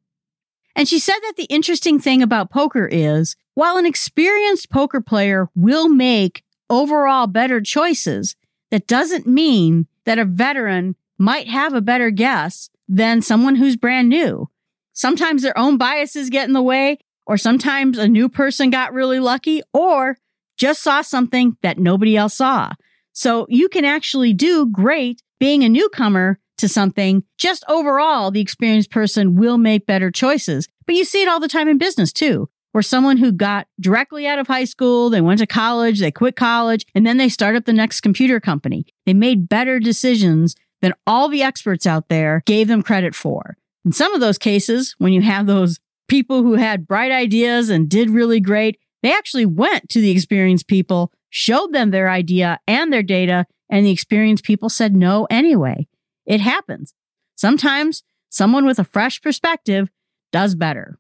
And 0.77 0.89
she 0.89 0.99
said 0.99 1.19
that 1.23 1.35
the 1.37 1.45
interesting 1.45 1.99
thing 1.99 2.23
about 2.23 2.51
poker 2.51 2.87
is 2.87 3.37
while 3.55 3.77
an 3.77 3.87
experienced 3.87 4.71
poker 4.71 5.01
player 5.01 5.49
will 5.55 5.89
make 5.89 6.45
overall 6.69 7.27
better 7.27 7.61
choices, 7.61 8.37
that 8.71 8.87
doesn't 8.87 9.27
mean 9.27 9.87
that 10.05 10.19
a 10.19 10.25
veteran 10.25 10.95
might 11.19 11.49
have 11.49 11.75
a 11.75 11.81
better 11.81 12.11
guess 12.11 12.71
than 12.89 13.21
someone 13.21 13.57
who's 13.57 13.77
brand 13.77 14.09
new. 14.09 14.49
Sometimes 14.93 15.43
their 15.43 15.59
own 15.59 15.77
biases 15.77 16.31
get 16.31 16.47
in 16.47 16.53
the 16.53 16.63
way 16.63 16.99
or 17.27 17.37
sometimes 17.37 17.99
a 17.99 18.09
new 18.09 18.29
person 18.29 18.71
got 18.71 18.93
really 18.93 19.21
lucky 19.21 19.63
or 19.73 20.19
just 20.57 20.83
saw 20.83 21.03
something 21.03 21.57
that 21.63 21.79
nobody 21.79 22.17
else 22.17 22.35
saw. 22.35 22.73
So 23.13 23.47
you 23.49 23.69
can 23.69 23.85
actually 23.85 24.33
do 24.33 24.67
great 24.67 25.23
being 25.39 25.65
a 25.65 25.69
newcomer 25.69 26.39
to 26.59 26.69
something. 26.69 27.25
Just 27.39 27.65
overall, 27.69 28.31
the 28.31 28.41
experienced 28.41 28.91
person 28.91 29.37
will 29.37 29.59
make 29.59 29.87
better 29.87 30.11
choices. 30.11 30.69
But 30.87 30.95
you 30.95 31.05
see 31.05 31.23
it 31.23 31.29
all 31.29 31.41
the 31.41 31.49
time 31.49 31.69
in 31.69 31.79
business 31.79 32.13
too, 32.13 32.49
where 32.73 32.83
someone 32.83 33.17
who 33.17 33.33
got 33.33 33.67
directly 33.81 34.27
out 34.27 34.39
of 34.39 34.47
high 34.47 34.65
school, 34.65 35.11
they 35.11 35.21
went 35.21 35.41
to 35.41 35.47
college, 35.47 36.01
they 36.01 36.11
quit 36.11 36.37
college, 36.37 36.85
and 36.95 37.07
then 37.07 37.17
they 37.17 37.29
start 37.29 37.57
up 37.57 37.65
the 37.65 37.73
next 37.73 38.03
computer 38.03 38.41
company. 38.41 38.87
They 39.07 39.15
made 39.15 39.49
better 39.49 39.81
decisions 39.81 40.55
than 40.83 40.95
all 41.07 41.29
the 41.29 41.43
experts 41.43 41.87
out 41.87 42.09
there 42.09 42.43
gave 42.47 42.69
them 42.69 42.83
credit 42.83 43.15
for. 43.15 43.57
In 43.85 43.93
some 43.93 44.15
of 44.15 44.21
those 44.21 44.39
cases, 44.39 44.95
when 44.99 45.13
you 45.13 45.23
have 45.23 45.47
those 45.47 45.79
people 46.09 46.43
who 46.43 46.55
had 46.55 46.87
bright 46.87 47.13
ideas 47.13 47.71
and 47.71 47.89
did 47.89 48.11
really 48.11 48.41
great, 48.41 48.79
they 49.03 49.13
actually 49.13 49.47
went 49.47 49.89
to 49.89 50.01
the 50.01 50.11
experienced 50.11 50.67
people, 50.67 51.13
showed 51.31 51.73
them 51.73 51.91
their 51.91 52.11
idea 52.11 52.61
and 52.67 52.93
their 52.93 53.03
data, 53.03 53.47
and 53.71 53.87
the 53.87 53.91
experienced 53.91 54.45
people 54.45 54.69
said 54.69 54.95
no 54.95 55.27
anyway. 55.31 55.87
It 56.27 56.41
happens. 56.41 56.93
Sometimes 57.37 58.03
someone 58.29 58.67
with 58.67 58.79
a 58.79 58.85
fresh 58.85 59.23
perspective 59.23 59.89
does 60.33 60.55
better. 60.55 60.99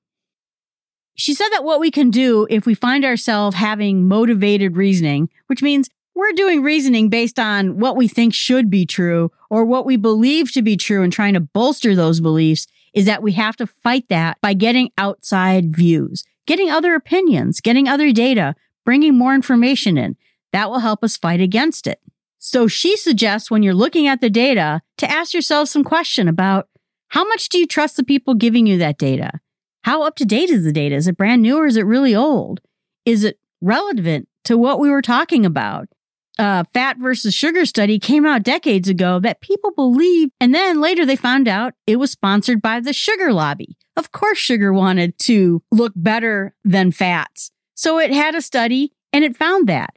She 1.14 1.34
said 1.34 1.48
that 1.52 1.64
what 1.64 1.80
we 1.80 1.90
can 1.90 2.10
do 2.10 2.46
if 2.48 2.64
we 2.64 2.74
find 2.74 3.04
ourselves 3.04 3.56
having 3.56 4.08
motivated 4.08 4.76
reasoning, 4.76 5.28
which 5.48 5.62
means 5.62 5.90
we're 6.14 6.32
doing 6.32 6.62
reasoning 6.62 7.08
based 7.08 7.38
on 7.38 7.78
what 7.78 7.96
we 7.96 8.08
think 8.08 8.32
should 8.34 8.70
be 8.70 8.86
true 8.86 9.30
or 9.50 9.64
what 9.64 9.84
we 9.84 9.96
believe 9.96 10.50
to 10.52 10.62
be 10.62 10.76
true 10.76 11.02
and 11.02 11.12
trying 11.12 11.34
to 11.34 11.40
bolster 11.40 11.94
those 11.94 12.20
beliefs, 12.20 12.66
is 12.94 13.04
that 13.06 13.22
we 13.22 13.32
have 13.32 13.56
to 13.56 13.66
fight 13.66 14.08
that 14.08 14.40
by 14.40 14.54
getting 14.54 14.90
outside 14.98 15.76
views, 15.76 16.24
getting 16.46 16.70
other 16.70 16.94
opinions, 16.94 17.60
getting 17.60 17.86
other 17.86 18.12
data, 18.12 18.54
bringing 18.84 19.16
more 19.16 19.34
information 19.34 19.96
in. 19.98 20.16
That 20.52 20.70
will 20.70 20.80
help 20.80 21.04
us 21.04 21.16
fight 21.16 21.40
against 21.40 21.86
it. 21.86 22.00
So 22.38 22.66
she 22.66 22.96
suggests 22.96 23.50
when 23.50 23.62
you're 23.62 23.74
looking 23.74 24.06
at 24.06 24.20
the 24.20 24.30
data 24.30 24.80
to 24.98 25.10
ask 25.10 25.34
yourself 25.34 25.68
some 25.68 25.84
question 25.84 26.26
about 26.26 26.68
how 27.08 27.26
much 27.26 27.48
do 27.48 27.58
you 27.58 27.66
trust 27.66 27.96
the 27.96 28.04
people 28.04 28.34
giving 28.34 28.66
you 28.66 28.78
that 28.78 28.98
data? 28.98 29.40
How 29.82 30.02
up 30.02 30.16
to 30.16 30.24
date 30.24 30.50
is 30.50 30.64
the 30.64 30.72
data? 30.72 30.94
Is 30.94 31.06
it 31.06 31.16
brand 31.16 31.42
new 31.42 31.58
or 31.58 31.66
is 31.66 31.76
it 31.76 31.84
really 31.86 32.14
old? 32.14 32.60
Is 33.04 33.24
it 33.24 33.38
relevant 33.60 34.28
to 34.44 34.56
what 34.56 34.80
we 34.80 34.90
were 34.90 35.02
talking 35.02 35.44
about? 35.44 35.88
Uh, 36.38 36.64
fat 36.72 36.96
versus 36.98 37.34
sugar 37.34 37.66
study 37.66 37.98
came 37.98 38.24
out 38.24 38.42
decades 38.42 38.88
ago 38.88 39.20
that 39.20 39.42
people 39.42 39.72
believed, 39.72 40.32
and 40.40 40.54
then 40.54 40.80
later 40.80 41.04
they 41.04 41.16
found 41.16 41.46
out 41.46 41.74
it 41.86 41.96
was 41.96 42.10
sponsored 42.10 42.62
by 42.62 42.80
the 42.80 42.94
sugar 42.94 43.30
lobby. 43.30 43.76
Of 43.96 44.12
course, 44.12 44.38
sugar 44.38 44.72
wanted 44.72 45.18
to 45.20 45.62
look 45.70 45.92
better 45.94 46.54
than 46.64 46.92
fats. 46.92 47.50
So 47.80 47.98
it 47.98 48.12
had 48.12 48.34
a 48.34 48.42
study 48.42 48.92
and 49.10 49.24
it 49.24 49.38
found 49.38 49.66
that. 49.70 49.96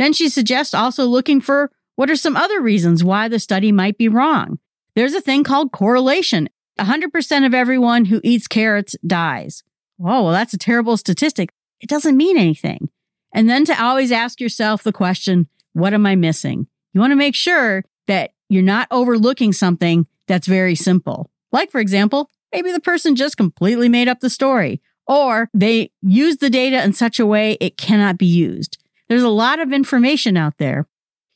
Then 0.00 0.12
she 0.12 0.28
suggests 0.28 0.74
also 0.74 1.04
looking 1.04 1.40
for 1.40 1.70
what 1.94 2.10
are 2.10 2.16
some 2.16 2.36
other 2.36 2.60
reasons 2.60 3.04
why 3.04 3.28
the 3.28 3.38
study 3.38 3.70
might 3.70 3.96
be 3.96 4.08
wrong. 4.08 4.58
There's 4.96 5.14
a 5.14 5.20
thing 5.20 5.44
called 5.44 5.70
correlation. 5.70 6.48
100% 6.80 7.46
of 7.46 7.54
everyone 7.54 8.06
who 8.06 8.20
eats 8.24 8.48
carrots 8.48 8.96
dies. 9.06 9.62
Oh, 10.00 10.24
well, 10.24 10.32
that's 10.32 10.54
a 10.54 10.58
terrible 10.58 10.96
statistic. 10.96 11.52
It 11.78 11.88
doesn't 11.88 12.16
mean 12.16 12.36
anything. 12.36 12.88
And 13.32 13.48
then 13.48 13.64
to 13.66 13.80
always 13.80 14.10
ask 14.10 14.40
yourself 14.40 14.82
the 14.82 14.90
question, 14.92 15.46
what 15.72 15.94
am 15.94 16.06
I 16.06 16.16
missing? 16.16 16.66
You 16.94 17.00
want 17.00 17.12
to 17.12 17.16
make 17.16 17.36
sure 17.36 17.84
that 18.08 18.32
you're 18.48 18.60
not 18.60 18.88
overlooking 18.90 19.52
something 19.52 20.08
that's 20.26 20.48
very 20.48 20.74
simple. 20.74 21.30
Like, 21.52 21.70
for 21.70 21.78
example, 21.78 22.28
maybe 22.52 22.72
the 22.72 22.80
person 22.80 23.14
just 23.14 23.36
completely 23.36 23.88
made 23.88 24.08
up 24.08 24.18
the 24.18 24.30
story, 24.30 24.82
or 25.06 25.48
they 25.54 25.90
use 26.02 26.38
the 26.38 26.50
data 26.50 26.82
in 26.82 26.92
such 26.92 27.18
a 27.18 27.26
way 27.26 27.56
it 27.60 27.76
cannot 27.76 28.18
be 28.18 28.26
used. 28.26 28.78
There's 29.08 29.22
a 29.22 29.28
lot 29.28 29.60
of 29.60 29.72
information 29.72 30.36
out 30.36 30.58
there. 30.58 30.86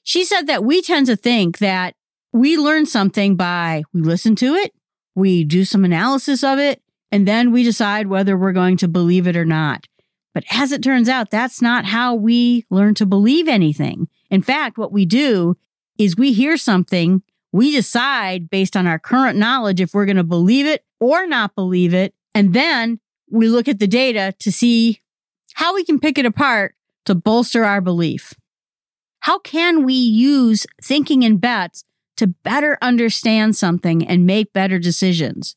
She 0.02 0.24
said 0.24 0.46
that 0.46 0.64
we 0.64 0.80
tend 0.80 1.06
to 1.06 1.16
think 1.16 1.58
that 1.58 1.94
we 2.32 2.56
learn 2.56 2.86
something 2.86 3.36
by 3.36 3.82
we 3.92 4.00
listen 4.00 4.36
to 4.36 4.54
it, 4.54 4.72
we 5.14 5.44
do 5.44 5.64
some 5.64 5.84
analysis 5.84 6.42
of 6.42 6.58
it, 6.58 6.82
and 7.10 7.26
then 7.26 7.52
we 7.52 7.62
decide 7.62 8.06
whether 8.06 8.36
we're 8.36 8.52
going 8.52 8.76
to 8.78 8.88
believe 8.88 9.26
it 9.26 9.36
or 9.36 9.44
not. 9.44 9.86
But 10.34 10.44
as 10.52 10.72
it 10.72 10.82
turns 10.82 11.08
out, 11.08 11.30
that's 11.30 11.60
not 11.60 11.86
how 11.86 12.14
we 12.14 12.64
learn 12.70 12.94
to 12.94 13.06
believe 13.06 13.48
anything. 13.48 14.08
In 14.30 14.42
fact, 14.42 14.78
what 14.78 14.92
we 14.92 15.04
do 15.04 15.56
is 15.98 16.16
we 16.16 16.32
hear 16.32 16.56
something, 16.56 17.22
we 17.50 17.72
decide 17.72 18.50
based 18.50 18.76
on 18.76 18.86
our 18.86 18.98
current 18.98 19.38
knowledge 19.38 19.80
if 19.80 19.94
we're 19.94 20.06
going 20.06 20.16
to 20.16 20.24
believe 20.24 20.66
it 20.66 20.84
or 21.00 21.26
not 21.26 21.54
believe 21.54 21.94
it. 21.94 22.14
And 22.34 22.54
then 22.54 23.00
we 23.30 23.48
look 23.48 23.68
at 23.68 23.78
the 23.78 23.86
data 23.86 24.34
to 24.38 24.52
see 24.52 25.00
how 25.54 25.74
we 25.74 25.84
can 25.84 25.98
pick 25.98 26.18
it 26.18 26.26
apart 26.26 26.74
to 27.04 27.14
bolster 27.14 27.64
our 27.64 27.80
belief. 27.80 28.34
How 29.20 29.38
can 29.38 29.84
we 29.84 29.94
use 29.94 30.66
thinking 30.82 31.22
in 31.22 31.38
bets 31.38 31.84
to 32.18 32.26
better 32.26 32.76
understand 32.82 33.56
something 33.56 34.06
and 34.06 34.26
make 34.26 34.52
better 34.52 34.78
decisions. 34.78 35.56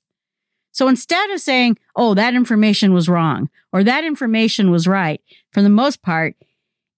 So 0.72 0.88
instead 0.88 1.32
of 1.32 1.42
saying, 1.42 1.78
oh, 1.96 2.14
that 2.14 2.36
information 2.36 2.94
was 2.94 3.10
wrong 3.10 3.50
or 3.74 3.84
that 3.84 4.06
information 4.06 4.72
was 4.72 4.88
right, 4.88 5.20
for 5.52 5.62
the 5.62 5.70
most 5.70 6.02
part, 6.02 6.36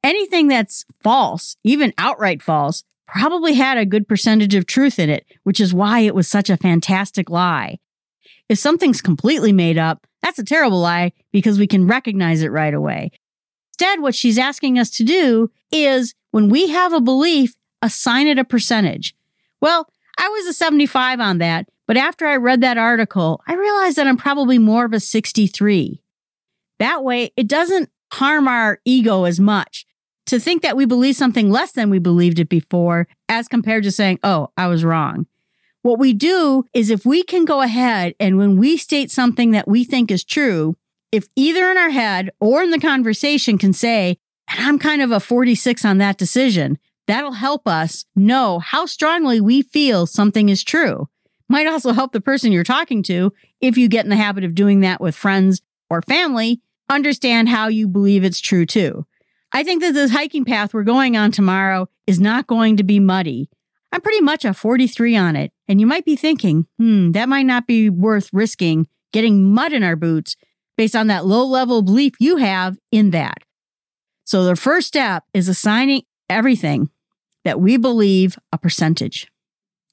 anything 0.04 0.48
that's 0.48 0.86
false, 1.02 1.56
even 1.64 1.94
outright 1.98 2.42
false, 2.42 2.84
probably 3.08 3.54
had 3.54 3.78
a 3.78 3.86
good 3.86 4.08
percentage 4.08 4.54
of 4.54 4.66
truth 4.66 5.00
in 5.00 5.10
it, 5.10 5.26
which 5.44 5.62
is 5.62 5.74
why 5.74 6.02
it 6.02 6.14
was 6.14 6.28
such 6.28 6.50
a 6.50 6.58
fantastic 6.58 7.30
lie. 7.30 7.80
If 8.50 8.60
something's 8.60 9.02
completely 9.02 9.54
made 9.54 9.78
up, 9.78 10.06
that's 10.24 10.40
a 10.40 10.44
terrible 10.44 10.80
lie 10.80 11.12
because 11.32 11.60
we 11.60 11.68
can 11.68 11.86
recognize 11.86 12.42
it 12.42 12.52
right 12.52 12.74
away. 12.74 13.12
Instead, 13.74 14.02
what 14.02 14.16
she's 14.16 14.38
asking 14.38 14.80
us 14.80 14.90
to 14.92 15.04
do 15.04 15.52
is 15.72 16.16
when 16.32 16.50
we 16.50 16.70
have 16.70 16.94
a 16.94 17.02
belief, 17.02 17.56
assign 17.82 18.28
it 18.28 18.40
a 18.40 18.46
percentage. 18.46 19.16
Well, 19.62 19.88
I 20.18 20.30
was 20.30 20.48
a 20.48 20.54
75 20.54 21.20
on 21.20 21.40
that, 21.40 21.68
but 21.86 21.98
after 21.98 22.26
I 22.26 22.38
read 22.38 22.62
that 22.62 22.78
article, 22.78 23.42
I 23.48 23.56
realized 23.56 23.98
that 23.98 24.08
I'm 24.08 24.18
probably 24.18 24.58
more 24.58 24.86
of 24.86 24.94
a 24.94 25.00
63. 25.00 26.02
That 26.80 27.04
way, 27.04 27.32
it 27.36 27.48
doesn't 27.48 27.90
harm 28.14 28.48
our 28.48 28.80
ego 28.86 29.26
as 29.26 29.40
much 29.40 29.86
to 30.28 30.40
think 30.40 30.62
that 30.62 30.78
we 30.78 30.86
believe 30.86 31.16
something 31.16 31.50
less 31.50 31.74
than 31.74 31.90
we 31.90 32.00
believed 32.00 32.40
it 32.40 32.50
before 32.50 33.08
as 33.28 33.48
compared 33.48 33.84
to 33.84 33.92
saying, 33.92 34.20
oh, 34.24 34.50
I 34.56 34.68
was 34.68 34.86
wrong. 34.86 35.26
What 35.84 36.00
we 36.00 36.14
do 36.14 36.66
is 36.74 36.90
if 36.90 37.06
we 37.06 37.24
can 37.24 37.46
go 37.46 37.62
ahead 37.62 38.16
and 38.20 38.38
when 38.38 38.58
we 38.58 38.76
state 38.78 39.12
something 39.12 39.52
that 39.52 39.68
we 39.68 39.84
think 39.84 40.10
is 40.10 40.24
true, 40.24 40.76
if 41.12 41.28
either 41.36 41.70
in 41.70 41.78
our 41.78 41.92
head 41.92 42.32
or 42.40 42.64
in 42.64 42.72
the 42.72 42.80
conversation 42.80 43.58
can 43.58 43.74
say, 43.74 44.18
and 44.50 44.66
I'm 44.66 44.80
kind 44.80 45.02
of 45.02 45.12
a 45.12 45.20
46 45.20 45.86
on 45.86 46.00
that 46.00 46.18
decision, 46.18 46.80
That'll 47.08 47.34
help 47.34 47.68
us 47.68 48.06
know 48.16 48.60
how 48.60 48.86
strongly 48.86 49.42
we 49.42 49.62
feel 49.62 50.06
something 50.06 50.50
is 50.50 50.64
true. 50.64 51.10
Might 51.50 51.68
also 51.68 51.92
help 51.92 52.14
the 52.14 52.22
person 52.22 52.52
you're 52.52 52.64
talking 52.64 53.04
to, 53.04 53.34
if 53.60 53.78
you 53.78 53.88
get 53.90 54.06
in 54.06 54.10
the 54.10 54.16
habit 54.16 54.44
of 54.44 54.56
doing 54.56 54.80
that 54.82 55.02
with 55.02 55.16
friends 55.16 55.62
or 55.90 56.02
family, 56.02 56.62
understand 56.90 57.50
how 57.50 57.68
you 57.68 57.88
believe 57.88 58.24
it's 58.24 58.40
true 58.40 58.66
too. 58.66 59.06
I 59.52 59.64
think 59.64 59.82
that 59.82 59.94
this 59.94 60.12
hiking 60.12 60.46
path 60.46 60.74
we're 60.74 60.84
going 60.84 61.18
on 61.18 61.32
tomorrow 61.32 61.90
is 62.08 62.20
not 62.20 62.48
going 62.48 62.78
to 62.78 62.84
be 62.84 63.00
muddy. 63.00 63.50
I'm 63.92 64.02
pretty 64.02 64.22
much 64.22 64.46
a 64.46 64.54
43 64.54 65.16
on 65.16 65.36
it. 65.36 65.52
And 65.68 65.80
you 65.80 65.88
might 65.88 66.06
be 66.06 66.16
thinking, 66.16 66.68
hmm, 66.78 67.12
that 67.12 67.30
might 67.30 67.46
not 67.46 67.68
be 67.68 67.90
worth 67.90 68.30
risking 68.34 68.88
getting 69.14 69.54
mud 69.54 69.72
in 69.72 69.84
our 69.84 69.96
boots 69.96 70.36
based 70.76 70.96
on 70.96 71.08
that 71.08 71.26
low 71.26 71.46
level 71.46 71.82
belief 71.82 72.14
you 72.20 72.38
have 72.38 72.78
in 72.92 73.12
that. 73.12 73.38
So 74.26 74.44
the 74.44 74.56
first 74.56 74.88
step 74.88 75.24
is 75.34 75.48
assigning 75.48 76.02
everything 76.30 76.90
that 77.46 77.62
we 77.62 77.78
believe 77.78 78.38
a 78.52 78.58
percentage. 78.58 79.28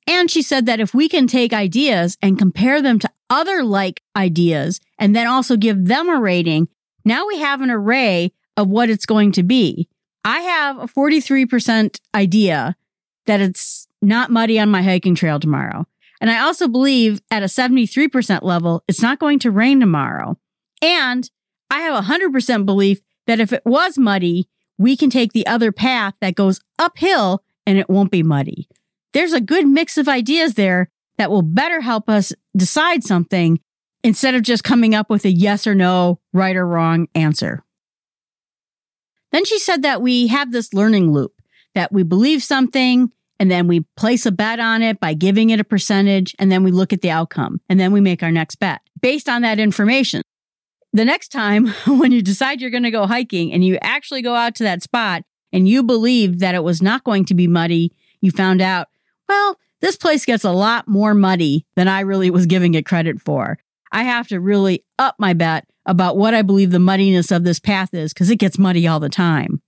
And 0.06 0.30
she 0.30 0.42
said 0.42 0.66
that 0.66 0.80
if 0.80 0.94
we 0.94 1.08
can 1.08 1.26
take 1.26 1.52
ideas 1.52 2.16
and 2.22 2.38
compare 2.38 2.80
them 2.80 2.98
to 3.00 3.10
other 3.28 3.62
like 3.62 4.02
ideas 4.16 4.80
and 4.98 5.14
then 5.14 5.26
also 5.26 5.56
give 5.56 5.86
them 5.86 6.08
a 6.08 6.18
rating, 6.18 6.68
now 7.04 7.26
we 7.26 7.38
have 7.38 7.60
an 7.60 7.70
array 7.70 8.32
of 8.56 8.68
what 8.68 8.90
it's 8.90 9.06
going 9.06 9.32
to 9.32 9.42
be. 9.42 9.88
I 10.24 10.40
have 10.40 10.78
a 10.78 10.86
43% 10.86 12.00
idea 12.14 12.76
that 13.30 13.40
it's 13.40 13.86
not 14.02 14.32
muddy 14.32 14.58
on 14.58 14.68
my 14.68 14.82
hiking 14.82 15.14
trail 15.14 15.38
tomorrow. 15.38 15.86
And 16.20 16.28
I 16.28 16.40
also 16.40 16.66
believe 16.66 17.22
at 17.30 17.44
a 17.44 17.46
73% 17.46 18.42
level, 18.42 18.82
it's 18.88 19.02
not 19.02 19.20
going 19.20 19.38
to 19.38 19.52
rain 19.52 19.78
tomorrow. 19.78 20.36
And 20.82 21.30
I 21.70 21.82
have 21.82 21.94
a 21.94 22.08
100% 22.08 22.66
belief 22.66 22.98
that 23.28 23.38
if 23.38 23.52
it 23.52 23.62
was 23.64 23.96
muddy, 23.96 24.48
we 24.78 24.96
can 24.96 25.10
take 25.10 25.32
the 25.32 25.46
other 25.46 25.70
path 25.70 26.14
that 26.20 26.34
goes 26.34 26.60
uphill 26.76 27.44
and 27.66 27.78
it 27.78 27.88
won't 27.88 28.10
be 28.10 28.24
muddy. 28.24 28.68
There's 29.12 29.32
a 29.32 29.40
good 29.40 29.68
mix 29.68 29.96
of 29.96 30.08
ideas 30.08 30.54
there 30.54 30.90
that 31.16 31.30
will 31.30 31.42
better 31.42 31.82
help 31.82 32.08
us 32.08 32.32
decide 32.56 33.04
something 33.04 33.60
instead 34.02 34.34
of 34.34 34.42
just 34.42 34.64
coming 34.64 34.92
up 34.92 35.08
with 35.08 35.24
a 35.24 35.30
yes 35.30 35.68
or 35.68 35.76
no, 35.76 36.18
right 36.32 36.56
or 36.56 36.66
wrong 36.66 37.06
answer. 37.14 37.62
Then 39.30 39.44
she 39.44 39.60
said 39.60 39.82
that 39.82 40.02
we 40.02 40.26
have 40.26 40.50
this 40.50 40.74
learning 40.74 41.12
loop 41.12 41.34
that 41.76 41.92
we 41.92 42.02
believe 42.02 42.42
something 42.42 43.12
and 43.40 43.50
then 43.50 43.66
we 43.66 43.80
place 43.96 44.24
a 44.24 44.30
bet 44.30 44.60
on 44.60 44.82
it 44.82 45.00
by 45.00 45.14
giving 45.14 45.50
it 45.50 45.58
a 45.58 45.64
percentage 45.64 46.36
and 46.38 46.52
then 46.52 46.62
we 46.62 46.70
look 46.70 46.92
at 46.92 47.00
the 47.00 47.10
outcome 47.10 47.60
and 47.68 47.80
then 47.80 47.90
we 47.90 48.00
make 48.00 48.22
our 48.22 48.30
next 48.30 48.56
bet 48.56 48.80
based 49.00 49.28
on 49.28 49.42
that 49.42 49.58
information 49.58 50.22
the 50.92 51.04
next 51.04 51.28
time 51.28 51.68
when 51.86 52.12
you 52.12 52.22
decide 52.22 52.60
you're 52.60 52.70
going 52.70 52.82
to 52.82 52.90
go 52.90 53.06
hiking 53.06 53.52
and 53.52 53.64
you 53.64 53.78
actually 53.80 54.22
go 54.22 54.34
out 54.34 54.54
to 54.56 54.64
that 54.64 54.82
spot 54.82 55.22
and 55.52 55.68
you 55.68 55.82
believe 55.82 56.40
that 56.40 56.54
it 56.54 56.64
was 56.64 56.80
not 56.80 57.04
going 57.04 57.24
to 57.26 57.34
be 57.34 57.48
muddy, 57.48 57.92
you 58.20 58.30
found 58.30 58.60
out, 58.60 58.88
well, 59.28 59.56
this 59.80 59.96
place 59.96 60.24
gets 60.24 60.44
a 60.44 60.52
lot 60.52 60.86
more 60.86 61.14
muddy 61.14 61.66
than 61.74 61.88
I 61.88 62.00
really 62.00 62.30
was 62.30 62.46
giving 62.46 62.74
it 62.74 62.86
credit 62.86 63.20
for. 63.20 63.58
I 63.92 64.04
have 64.04 64.28
to 64.28 64.40
really 64.40 64.84
up 64.98 65.16
my 65.18 65.32
bet 65.32 65.66
about 65.86 66.16
what 66.16 66.34
I 66.34 66.42
believe 66.42 66.70
the 66.70 66.78
muddiness 66.78 67.32
of 67.32 67.44
this 67.44 67.58
path 67.58 67.94
is 67.94 68.12
because 68.12 68.30
it 68.30 68.36
gets 68.36 68.58
muddy 68.58 68.86
all 68.86 69.00
the 69.00 69.08
time. 69.08 69.62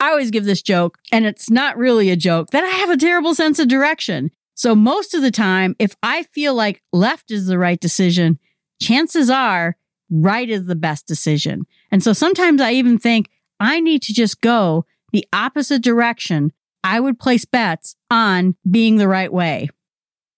I 0.00 0.10
always 0.10 0.30
give 0.30 0.44
this 0.44 0.62
joke, 0.62 0.98
and 1.10 1.24
it's 1.24 1.50
not 1.50 1.76
really 1.76 2.10
a 2.10 2.16
joke, 2.16 2.50
that 2.50 2.64
I 2.64 2.68
have 2.68 2.90
a 2.90 2.96
terrible 2.96 3.34
sense 3.34 3.58
of 3.58 3.68
direction. 3.68 4.30
So 4.54 4.74
most 4.74 5.14
of 5.14 5.22
the 5.22 5.30
time, 5.30 5.76
if 5.78 5.96
I 6.02 6.24
feel 6.24 6.54
like 6.54 6.82
left 6.92 7.30
is 7.30 7.46
the 7.46 7.58
right 7.58 7.78
decision, 7.78 8.38
chances 8.80 9.30
are 9.30 9.76
right 10.10 10.48
is 10.48 10.66
the 10.66 10.74
best 10.74 11.06
decision. 11.06 11.66
And 11.90 12.02
so 12.02 12.12
sometimes 12.12 12.60
I 12.60 12.72
even 12.72 12.98
think 12.98 13.28
I 13.58 13.80
need 13.80 14.02
to 14.02 14.14
just 14.14 14.40
go 14.40 14.84
the 15.12 15.26
opposite 15.32 15.82
direction. 15.82 16.52
I 16.84 17.00
would 17.00 17.18
place 17.18 17.44
bets 17.44 17.96
on 18.10 18.56
being 18.70 18.96
the 18.96 19.08
right 19.08 19.32
way. 19.32 19.68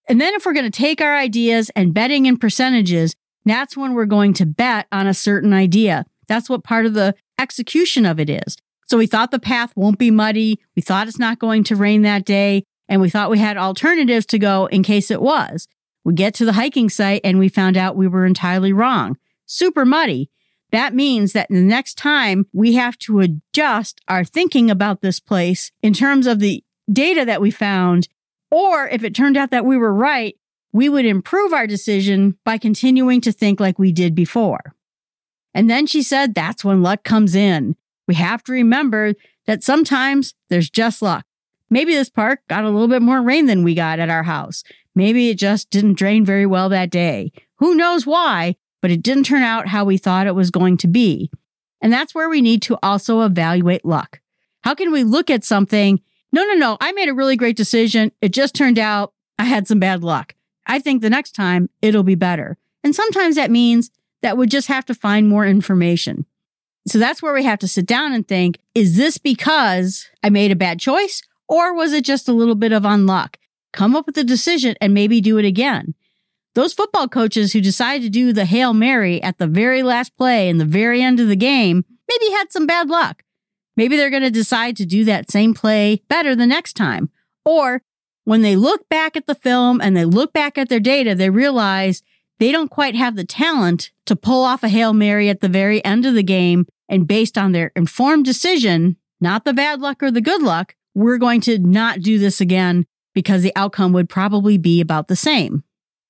And 0.09 0.21
then 0.21 0.35
if 0.35 0.47
we're 0.47 0.55
going 0.55 0.71
to 0.71 0.71
take 0.71 1.00
our 1.00 1.17
ideas 1.17 1.71
and 1.77 1.93
betting 1.93 2.27
in 2.27 2.38
percentages, 2.38 3.15
that's 3.45 3.77
when 3.77 3.95
we're 3.95 4.07
going 4.07 4.33
to 4.35 4.47
bet 4.47 4.87
on 4.91 5.07
a 5.07 5.15
certain 5.15 5.53
idea. 5.53 6.07
That's 6.29 6.49
what 6.49 6.65
part 6.65 6.87
of 6.87 6.95
the 6.95 7.15
execution 7.38 8.07
of 8.07 8.19
it 8.19 8.31
is. 8.31 8.57
So 8.88 8.99
we 8.99 9.07
thought 9.07 9.30
the 9.30 9.38
path 9.38 9.73
won't 9.76 9.99
be 9.99 10.11
muddy. 10.11 10.61
We 10.75 10.83
thought 10.83 11.09
it's 11.09 11.18
not 11.18 11.38
going 11.38 11.64
to 11.64 11.76
rain 11.76 12.02
that 12.02 12.25
day. 12.25 12.64
And 12.88 13.00
we 13.00 13.11
thought 13.11 13.30
we 13.30 13.38
had 13.38 13.57
alternatives 13.57 14.26
to 14.26 14.38
go 14.38 14.66
in 14.66 14.83
case 14.83 15.11
it 15.11 15.21
was. 15.21 15.68
We 16.04 16.14
get 16.14 16.35
to 16.35 16.47
the 16.47 16.54
hiking 16.54 16.88
site 16.88 17.21
and 17.23 17.38
we 17.38 17.49
found 17.49 17.76
out 17.76 17.97
we 17.97 18.09
were 18.09 18.25
entirely 18.25 18.73
wrong 18.73 19.16
super 19.49 19.85
muddy. 19.85 20.30
that 20.71 20.95
means 20.95 21.33
that 21.33 21.49
the 21.49 21.62
next 21.62 21.95
time 21.95 22.45
we 22.52 22.75
have 22.75 22.99
to 22.99 23.21
adjust 23.21 24.02
our 24.07 24.23
thinking 24.23 24.71
about 24.71 25.00
this 25.00 25.18
place 25.18 25.73
in 25.83 25.95
terms 25.95 26.26
of 26.26 26.40
the 26.40 26.62
data 26.92 27.25
that 27.25 27.40
we 27.40 27.50
found, 27.50 28.07
or 28.50 28.87
if 28.88 29.02
it 29.02 29.14
turned 29.14 29.38
out 29.38 29.50
that 29.50 29.64
we 29.64 29.78
were 29.78 29.95
right, 29.95 30.37
we 30.71 30.90
would 30.90 31.07
improve 31.07 31.54
our 31.54 31.66
decision 31.66 32.37
by 32.45 32.59
continuing 32.59 33.23
to 33.23 33.33
think 33.33 33.59
like 33.59 33.78
we 33.78 33.92
did 33.92 34.14
before. 34.14 34.75
And 35.54 35.71
then 35.71 35.87
she 35.87 36.02
said, 36.02 36.35
that's 36.35 36.62
when 36.62 36.83
luck 36.83 37.02
comes 37.02 37.35
in. 37.35 37.75
We 38.09 38.17
have 38.17 38.43
to 38.45 38.53
remember 38.53 39.15
that 39.47 39.62
sometimes 39.62 40.35
there's 40.49 40.71
just 40.71 41.00
luck. 41.03 41.25
Maybe 41.71 41.93
this 41.95 42.09
park 42.09 42.41
got 42.49 42.65
a 42.65 42.71
little 42.71 42.88
bit 42.88 43.03
more 43.03 43.23
rain 43.23 43.47
than 43.47 43.62
we 43.62 43.75
got 43.75 44.00
at 44.00 44.11
our 44.11 44.25
house. 44.25 44.65
Maybe 44.95 45.29
it 45.29 45.38
just 45.38 45.71
didn't 45.71 45.99
drain 45.99 46.25
very 46.25 46.47
well 46.47 46.69
that 46.71 46.91
day. 46.91 47.31
Who 47.57 47.75
knows 47.75 48.07
why, 48.07 48.57
but 48.81 48.91
it 48.91 49.03
didn't 49.03 49.25
turn 49.25 49.43
out 49.43 49.69
how 49.69 49.85
we 49.85 49.99
thought 49.99 50.27
it 50.27 50.35
was 50.35 50.50
going 50.50 50.79
to 50.79 50.88
be. 50.88 51.31
And 51.81 51.93
that's 51.93 52.15
where 52.15 52.29
we 52.29 52.41
need 52.41 52.62
to 52.62 52.79
also 52.83 53.21
evaluate 53.21 53.85
luck. 53.85 54.21
How 54.62 54.75
can 54.75 54.91
we 54.91 55.05
look 55.05 55.31
at 55.31 55.45
something? 55.45 56.00
No, 56.33 56.45
no, 56.45 56.55
no. 56.55 56.77
I 56.81 56.93
made 56.93 57.09
a 57.09 57.15
really 57.15 57.37
great 57.37 57.57
decision. 57.57 58.11
It 58.21 58.33
just 58.33 58.55
turned 58.55 58.79
out 58.79 59.12
I 59.38 59.45
had 59.45 59.69
some 59.69 59.79
bad 59.79 60.03
luck. 60.03 60.35
I 60.67 60.79
think 60.79 61.00
the 61.00 61.11
next 61.11 61.33
time 61.33 61.71
it'll 61.81 62.03
be 62.03 62.15
better. 62.15 62.59
And 62.83 62.95
sometimes 62.95 63.37
that 63.37 63.50
means 63.50 63.91
that 64.23 64.37
we 64.37 64.47
just 64.47 64.69
have 64.69 64.85
to 64.87 64.95
find 64.95 65.29
more 65.29 65.47
information. 65.47 66.27
So 66.88 66.99
that's 66.99 67.23
where 67.23 67.35
we 67.35 67.45
have 67.45 67.59
to 67.61 67.68
sit 67.68 67.87
down 67.87 68.12
and 68.12 68.26
think, 68.26 68.59
is 68.75 68.97
this 68.97 69.18
because 69.18 70.09
I 70.23 70.30
made 70.30 70.50
a 70.50 70.57
bad 70.57 70.80
choice 70.80 71.23
or 71.49 71.75
was 71.75 71.92
it 71.92 72.04
just 72.04 72.28
a 72.28 72.33
little 72.33 72.54
bit 72.54 72.73
of 72.73 72.85
unluck? 72.85 73.37
Come 73.73 73.95
up 73.95 74.07
with 74.07 74.16
a 74.18 74.25
decision 74.25 74.75
and 74.80 74.95
maybe 74.95 75.21
do 75.21 75.38
it 75.38 75.45
again. 75.45 75.95
Those 76.54 76.73
football 76.73 77.09
coaches 77.09 77.52
who 77.52 77.61
decided 77.61 78.02
to 78.02 78.11
do 78.11 78.33
the 78.33 78.45
Hail 78.45 78.73
Mary 78.73 79.23
at 79.23 79.38
the 79.38 79.47
very 79.47 79.83
last 79.83 80.16
play 80.16 80.49
and 80.49 80.61
the 80.61 80.64
very 80.64 81.02
end 81.02 81.21
of 81.21 81.28
the 81.28 81.37
game 81.37 81.85
maybe 82.09 82.33
had 82.33 82.50
some 82.50 82.66
bad 82.66 82.88
luck. 82.88 83.23
Maybe 83.76 83.97
they're 83.97 84.11
going 84.11 84.23
to 84.23 84.30
decide 84.30 84.76
to 84.78 84.87
do 84.87 85.04
that 85.04 85.30
same 85.30 85.54
play 85.54 86.02
better 86.09 86.35
the 86.35 86.47
next 86.47 86.73
time. 86.73 87.11
Or 87.45 87.83
when 88.25 88.42
they 88.42 88.57
look 88.57 88.88
back 88.88 89.16
at 89.16 89.26
the 89.26 89.35
film 89.35 89.80
and 89.80 89.97
they 89.97 90.04
look 90.04 90.33
back 90.33 90.59
at 90.59 90.68
their 90.68 90.80
data, 90.80 91.14
they 91.14 91.30
realize 91.30 92.02
they 92.38 92.50
don't 92.50 92.71
quite 92.71 92.95
have 92.95 93.14
the 93.14 93.25
talent 93.25 93.90
to 94.07 94.16
pull 94.16 94.42
off 94.42 94.62
a 94.62 94.68
Hail 94.68 94.92
Mary 94.92 95.28
at 95.28 95.40
the 95.40 95.49
very 95.49 95.85
end 95.85 96.07
of 96.07 96.14
the 96.14 96.23
game. 96.23 96.66
And 96.88 97.07
based 97.07 97.37
on 97.37 97.52
their 97.52 97.73
informed 97.76 98.25
decision, 98.25 98.97
not 99.21 99.45
the 99.45 99.52
bad 99.52 99.80
luck 99.80 100.02
or 100.02 100.11
the 100.11 100.21
good 100.21 100.42
luck, 100.42 100.75
we're 100.95 101.18
going 101.18 101.40
to 101.42 101.59
not 101.59 102.00
do 102.00 102.18
this 102.18 102.40
again 102.40 102.87
because 103.14 103.42
the 103.42 103.52
outcome 103.57 103.92
would 103.92 104.09
probably 104.09 104.59
be 104.59 104.80
about 104.80 105.09
the 105.09 105.16
same. 105.16 105.64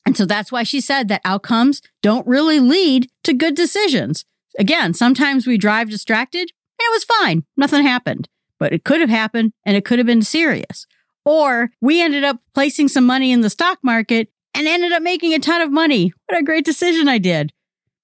And 0.06 0.16
so 0.16 0.24
that's 0.24 0.50
why 0.50 0.62
she 0.62 0.80
said 0.80 1.08
that 1.08 1.20
outcomes 1.24 1.82
don't 2.02 2.26
really 2.26 2.60
lead 2.60 3.08
to 3.24 3.34
good 3.34 3.54
decisions. 3.54 4.24
Again, 4.58 4.94
sometimes 4.94 5.46
we 5.46 5.58
drive 5.58 5.90
distracted 5.90 6.40
and 6.40 6.48
it 6.80 6.92
was 6.92 7.04
fine. 7.04 7.44
Nothing 7.56 7.82
happened, 7.82 8.28
but 8.58 8.72
it 8.72 8.84
could 8.84 9.00
have 9.00 9.10
happened 9.10 9.52
and 9.66 9.76
it 9.76 9.84
could 9.84 9.98
have 9.98 10.06
been 10.06 10.22
serious. 10.22 10.86
Or 11.24 11.70
we 11.80 12.00
ended 12.00 12.24
up 12.24 12.40
placing 12.54 12.88
some 12.88 13.04
money 13.04 13.32
in 13.32 13.42
the 13.42 13.50
stock 13.50 13.78
market 13.82 14.30
and 14.54 14.66
ended 14.66 14.92
up 14.92 15.02
making 15.02 15.34
a 15.34 15.38
ton 15.38 15.60
of 15.60 15.70
money. 15.70 16.12
What 16.26 16.38
a 16.38 16.44
great 16.44 16.64
decision 16.64 17.08
I 17.08 17.18
did. 17.18 17.52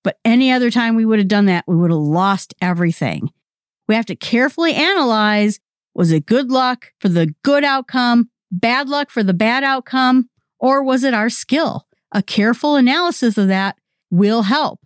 But 0.04 0.18
any 0.24 0.52
other 0.52 0.70
time 0.70 0.94
we 0.94 1.04
would 1.04 1.18
have 1.18 1.26
done 1.26 1.46
that, 1.46 1.64
we 1.66 1.74
would 1.74 1.90
have 1.90 1.98
lost 1.98 2.54
everything. 2.60 3.30
We 3.88 3.96
have 3.96 4.06
to 4.06 4.16
carefully 4.16 4.74
analyze 4.74 5.58
was 5.94 6.10
it 6.10 6.26
good 6.26 6.50
luck 6.50 6.92
for 7.00 7.08
the 7.08 7.34
good 7.42 7.64
outcome, 7.64 8.28
bad 8.50 8.88
luck 8.88 9.10
for 9.10 9.22
the 9.22 9.34
bad 9.34 9.62
outcome, 9.62 10.28
or 10.58 10.82
was 10.82 11.04
it 11.04 11.14
our 11.14 11.30
skill? 11.30 11.86
A 12.10 12.22
careful 12.22 12.76
analysis 12.76 13.38
of 13.38 13.48
that 13.48 13.76
will 14.10 14.42
help. 14.42 14.80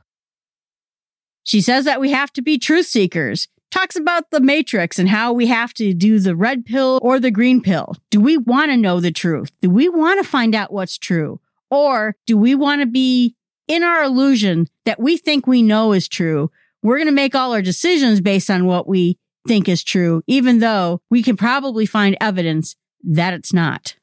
She 1.45 1.63
says 1.63 1.87
that 1.87 2.01
we 2.01 2.11
have 2.11 2.31
to 2.35 2.43
be 2.43 2.59
truth 2.59 2.87
seekers, 2.87 3.49
talks 3.71 3.97
about 3.97 4.31
the 4.31 4.41
matrix 4.41 4.99
and 4.99 5.09
how 5.09 5.33
we 5.33 5.47
have 5.47 5.73
to 5.75 5.95
do 5.95 6.19
the 6.19 6.37
red 6.37 6.67
pill 6.67 6.99
or 7.03 7.19
the 7.19 7.31
green 7.31 7.63
pill. 7.63 7.97
Do 8.11 8.21
we 8.21 8.37
want 8.37 8.71
to 8.71 8.77
know 8.77 9.01
the 9.01 9.13
truth? 9.13 9.51
Do 9.63 9.71
we 9.71 9.89
want 9.89 10.23
to 10.23 10.29
find 10.29 10.55
out 10.55 10.73
what's 10.73 10.99
true? 10.99 11.41
Or 11.71 12.17
do 12.27 12.37
we 12.37 12.55
want 12.55 12.83
to 12.83 12.87
be 12.87 13.35
in 13.69 13.83
our 13.83 14.03
illusion 14.03 14.67
that 14.85 14.99
we 14.99 15.17
think 15.17 15.47
we 15.47 15.63
know 15.63 15.93
is 15.93 16.09
true? 16.09 16.51
We're 16.83 16.97
going 16.97 17.07
to 17.07 17.13
make 17.13 17.35
all 17.35 17.53
our 17.53 17.63
decisions 17.63 18.21
based 18.21 18.51
on 18.51 18.67
what 18.67 18.89
we 18.89 19.19
think 19.47 19.69
is 19.69 19.85
true, 19.85 20.23
even 20.27 20.59
though 20.59 21.01
we 21.11 21.23
can 21.23 21.37
probably 21.37 21.87
find 21.87 22.17
evidence 22.21 22.77
that 23.03 23.35
it's 23.35 23.53
not. 23.53 23.95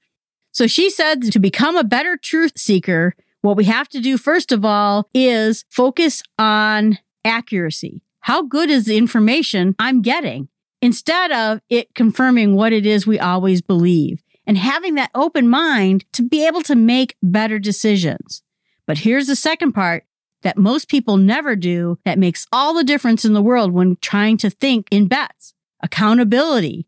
So 0.51 0.67
she 0.67 0.89
said 0.89 1.21
to 1.31 1.39
become 1.39 1.75
a 1.75 1.83
better 1.83 2.15
truth 2.15 2.53
seeker, 2.57 3.13
what 3.41 3.57
we 3.57 3.65
have 3.65 3.89
to 3.89 3.99
do 3.99 4.17
first 4.17 4.51
of 4.51 4.65
all 4.65 5.09
is 5.13 5.65
focus 5.69 6.23
on 6.39 6.97
accuracy. 7.23 8.01
How 8.21 8.43
good 8.43 8.69
is 8.69 8.85
the 8.85 8.97
information 8.97 9.75
I'm 9.77 10.01
getting? 10.01 10.47
Instead 10.81 11.31
of 11.31 11.61
it 11.69 11.93
confirming 11.93 12.55
what 12.55 12.73
it 12.73 12.85
is 12.85 13.05
we 13.05 13.19
always 13.19 13.61
believe 13.61 14.23
and 14.47 14.57
having 14.57 14.95
that 14.95 15.11
open 15.13 15.47
mind 15.47 16.05
to 16.13 16.23
be 16.23 16.45
able 16.45 16.61
to 16.63 16.75
make 16.75 17.15
better 17.21 17.59
decisions. 17.59 18.41
But 18.87 18.99
here's 18.99 19.27
the 19.27 19.35
second 19.35 19.73
part 19.73 20.05
that 20.43 20.57
most 20.57 20.89
people 20.89 21.17
never 21.17 21.55
do 21.55 21.97
that 22.05 22.19
makes 22.19 22.45
all 22.51 22.73
the 22.73 22.83
difference 22.83 23.25
in 23.25 23.33
the 23.33 23.41
world 23.41 23.71
when 23.71 23.97
trying 24.01 24.37
to 24.37 24.49
think 24.49 24.87
in 24.91 25.07
bets 25.07 25.53
accountability. 25.81 26.85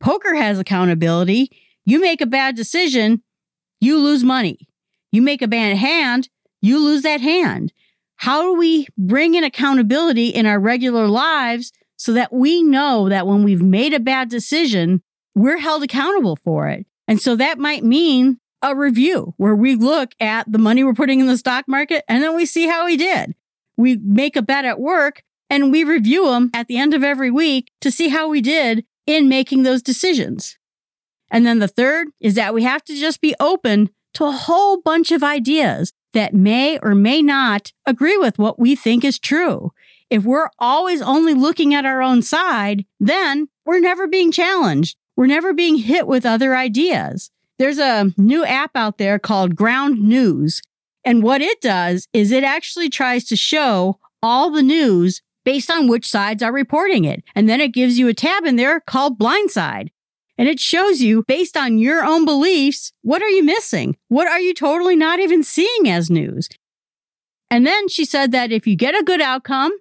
Poker 0.00 0.34
has 0.34 0.58
accountability. 0.58 1.50
You 1.84 2.00
make 2.00 2.20
a 2.20 2.26
bad 2.26 2.56
decision, 2.56 3.22
you 3.80 3.98
lose 3.98 4.24
money. 4.24 4.68
You 5.12 5.22
make 5.22 5.42
a 5.42 5.48
bad 5.48 5.76
hand, 5.76 6.28
you 6.60 6.78
lose 6.78 7.02
that 7.02 7.20
hand. 7.20 7.72
How 8.16 8.42
do 8.42 8.54
we 8.54 8.86
bring 8.96 9.34
in 9.34 9.44
accountability 9.44 10.28
in 10.28 10.46
our 10.46 10.58
regular 10.58 11.06
lives 11.06 11.72
so 11.96 12.12
that 12.14 12.32
we 12.32 12.62
know 12.62 13.08
that 13.08 13.26
when 13.26 13.44
we've 13.44 13.62
made 13.62 13.92
a 13.92 14.00
bad 14.00 14.28
decision, 14.28 15.02
we're 15.34 15.58
held 15.58 15.82
accountable 15.82 16.36
for 16.36 16.68
it? 16.68 16.86
And 17.06 17.20
so 17.20 17.36
that 17.36 17.58
might 17.58 17.84
mean 17.84 18.40
a 18.64 18.74
review 18.74 19.34
where 19.36 19.54
we 19.54 19.76
look 19.76 20.14
at 20.18 20.50
the 20.50 20.58
money 20.58 20.82
we're 20.82 20.94
putting 20.94 21.20
in 21.20 21.26
the 21.26 21.36
stock 21.36 21.66
market 21.68 22.02
and 22.08 22.22
then 22.22 22.34
we 22.34 22.46
see 22.46 22.66
how 22.66 22.86
we 22.86 22.96
did. 22.96 23.34
We 23.76 23.96
make 23.96 24.36
a 24.36 24.42
bet 24.42 24.64
at 24.64 24.80
work 24.80 25.22
and 25.50 25.70
we 25.70 25.84
review 25.84 26.24
them 26.26 26.50
at 26.54 26.66
the 26.66 26.78
end 26.78 26.94
of 26.94 27.04
every 27.04 27.30
week 27.30 27.70
to 27.82 27.90
see 27.90 28.08
how 28.08 28.28
we 28.28 28.40
did 28.40 28.86
in 29.06 29.28
making 29.28 29.62
those 29.62 29.82
decisions. 29.82 30.56
And 31.30 31.44
then 31.44 31.58
the 31.58 31.68
third 31.68 32.08
is 32.20 32.34
that 32.34 32.54
we 32.54 32.62
have 32.62 32.82
to 32.84 32.94
just 32.94 33.20
be 33.20 33.34
open 33.38 33.90
to 34.14 34.24
a 34.24 34.32
whole 34.32 34.80
bunch 34.80 35.12
of 35.12 35.22
ideas 35.22 35.92
that 36.14 36.32
may 36.32 36.78
or 36.78 36.94
may 36.94 37.20
not 37.20 37.72
agree 37.84 38.16
with 38.16 38.38
what 38.38 38.58
we 38.58 38.74
think 38.74 39.04
is 39.04 39.18
true. 39.18 39.72
If 40.08 40.24
we're 40.24 40.48
always 40.58 41.02
only 41.02 41.34
looking 41.34 41.74
at 41.74 41.84
our 41.84 42.00
own 42.00 42.22
side, 42.22 42.86
then 42.98 43.48
we're 43.66 43.80
never 43.80 44.06
being 44.06 44.32
challenged. 44.32 44.96
We're 45.16 45.26
never 45.26 45.52
being 45.52 45.76
hit 45.76 46.06
with 46.06 46.24
other 46.24 46.56
ideas. 46.56 47.30
There's 47.58 47.78
a 47.78 48.12
new 48.16 48.44
app 48.44 48.72
out 48.74 48.98
there 48.98 49.18
called 49.18 49.56
Ground 49.56 50.00
News. 50.02 50.60
And 51.04 51.22
what 51.22 51.40
it 51.40 51.60
does 51.60 52.08
is 52.12 52.32
it 52.32 52.44
actually 52.44 52.88
tries 52.88 53.24
to 53.24 53.36
show 53.36 53.98
all 54.22 54.50
the 54.50 54.62
news 54.62 55.22
based 55.44 55.70
on 55.70 55.86
which 55.86 56.08
sides 56.08 56.42
are 56.42 56.52
reporting 56.52 57.04
it. 57.04 57.22
And 57.34 57.48
then 57.48 57.60
it 57.60 57.74
gives 57.74 57.98
you 57.98 58.08
a 58.08 58.14
tab 58.14 58.44
in 58.44 58.56
there 58.56 58.80
called 58.80 59.18
Blindside. 59.18 59.90
And 60.36 60.48
it 60.48 60.58
shows 60.58 61.00
you 61.00 61.22
based 61.28 61.56
on 61.56 61.78
your 61.78 62.04
own 62.04 62.24
beliefs, 62.24 62.92
what 63.02 63.22
are 63.22 63.28
you 63.28 63.44
missing? 63.44 63.96
What 64.08 64.26
are 64.26 64.40
you 64.40 64.52
totally 64.52 64.96
not 64.96 65.20
even 65.20 65.44
seeing 65.44 65.88
as 65.88 66.10
news? 66.10 66.48
And 67.50 67.64
then 67.64 67.88
she 67.88 68.04
said 68.04 68.32
that 68.32 68.50
if 68.50 68.66
you 68.66 68.74
get 68.74 68.98
a 68.98 69.04
good 69.04 69.20
outcome, 69.20 69.72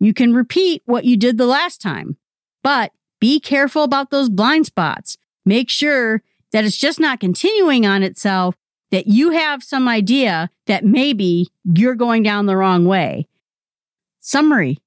you 0.00 0.14
can 0.14 0.32
repeat 0.32 0.82
what 0.86 1.04
you 1.04 1.16
did 1.16 1.36
the 1.36 1.46
last 1.46 1.82
time. 1.82 2.16
But 2.62 2.92
be 3.20 3.38
careful 3.40 3.82
about 3.82 4.10
those 4.10 4.30
blind 4.30 4.64
spots. 4.64 5.18
Make 5.44 5.68
sure 5.68 6.22
that 6.52 6.64
it's 6.64 6.76
just 6.76 7.00
not 7.00 7.20
continuing 7.20 7.86
on 7.86 8.02
itself, 8.02 8.54
that 8.90 9.06
you 9.06 9.30
have 9.30 9.62
some 9.62 9.88
idea 9.88 10.50
that 10.66 10.84
maybe 10.84 11.48
you're 11.64 11.94
going 11.94 12.22
down 12.22 12.46
the 12.46 12.56
wrong 12.56 12.84
way. 12.84 13.26
Summary 14.20 14.78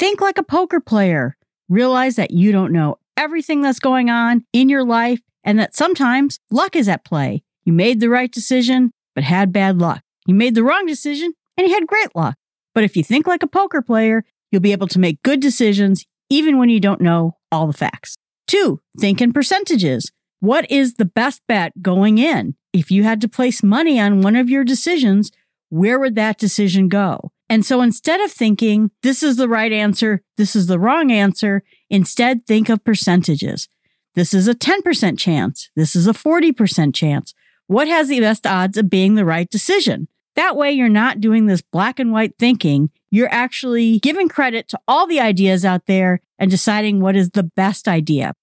Think 0.00 0.22
like 0.22 0.38
a 0.38 0.42
poker 0.42 0.80
player. 0.80 1.36
Realize 1.68 2.16
that 2.16 2.30
you 2.30 2.52
don't 2.52 2.72
know 2.72 2.96
everything 3.18 3.60
that's 3.60 3.78
going 3.78 4.08
on 4.08 4.46
in 4.50 4.70
your 4.70 4.82
life 4.82 5.20
and 5.44 5.58
that 5.58 5.76
sometimes 5.76 6.40
luck 6.50 6.74
is 6.74 6.88
at 6.88 7.04
play. 7.04 7.42
You 7.64 7.74
made 7.74 8.00
the 8.00 8.08
right 8.08 8.32
decision, 8.32 8.92
but 9.14 9.24
had 9.24 9.52
bad 9.52 9.78
luck. 9.78 10.02
You 10.26 10.34
made 10.34 10.54
the 10.54 10.64
wrong 10.64 10.86
decision 10.86 11.34
and 11.58 11.68
you 11.68 11.74
had 11.74 11.86
great 11.86 12.16
luck. 12.16 12.36
But 12.74 12.84
if 12.84 12.96
you 12.96 13.04
think 13.04 13.26
like 13.26 13.42
a 13.42 13.46
poker 13.46 13.82
player, 13.82 14.24
you'll 14.50 14.62
be 14.62 14.72
able 14.72 14.86
to 14.86 14.98
make 14.98 15.22
good 15.22 15.40
decisions 15.40 16.06
even 16.30 16.56
when 16.56 16.70
you 16.70 16.80
don't 16.80 17.02
know 17.02 17.36
all 17.52 17.66
the 17.66 17.74
facts. 17.74 18.16
Two, 18.46 18.80
think 18.98 19.20
in 19.20 19.34
percentages. 19.34 20.10
What 20.40 20.70
is 20.70 20.94
the 20.94 21.04
best 21.04 21.42
bet 21.46 21.82
going 21.82 22.18
in? 22.18 22.54
If 22.72 22.90
you 22.90 23.04
had 23.04 23.20
to 23.20 23.28
place 23.28 23.62
money 23.62 24.00
on 24.00 24.22
one 24.22 24.36
of 24.36 24.48
your 24.48 24.64
decisions, 24.64 25.30
where 25.68 25.98
would 25.98 26.14
that 26.14 26.38
decision 26.38 26.88
go? 26.88 27.32
And 27.50 27.64
so 27.66 27.82
instead 27.82 28.20
of 28.20 28.30
thinking 28.30 28.90
this 29.02 29.22
is 29.22 29.36
the 29.36 29.48
right 29.48 29.72
answer, 29.72 30.22
this 30.36 30.56
is 30.56 30.66
the 30.66 30.78
wrong 30.78 31.10
answer, 31.10 31.62
instead 31.90 32.46
think 32.46 32.68
of 32.68 32.84
percentages. 32.84 33.68
This 34.14 34.32
is 34.32 34.48
a 34.48 34.54
10% 34.54 35.18
chance. 35.18 35.70
This 35.76 35.94
is 35.94 36.06
a 36.06 36.12
40% 36.12 36.94
chance. 36.94 37.34
What 37.66 37.88
has 37.88 38.08
the 38.08 38.20
best 38.20 38.46
odds 38.46 38.78
of 38.78 38.88
being 38.88 39.16
the 39.16 39.24
right 39.24 39.48
decision? 39.48 40.08
That 40.36 40.56
way, 40.56 40.72
you're 40.72 40.88
not 40.88 41.20
doing 41.20 41.46
this 41.46 41.60
black 41.60 41.98
and 41.98 42.12
white 42.12 42.34
thinking. 42.38 42.90
You're 43.10 43.32
actually 43.32 43.98
giving 43.98 44.28
credit 44.28 44.68
to 44.68 44.80
all 44.88 45.06
the 45.06 45.20
ideas 45.20 45.64
out 45.64 45.86
there 45.86 46.20
and 46.38 46.50
deciding 46.50 47.00
what 47.00 47.16
is 47.16 47.30
the 47.30 47.42
best 47.42 47.86
idea. 47.86 48.34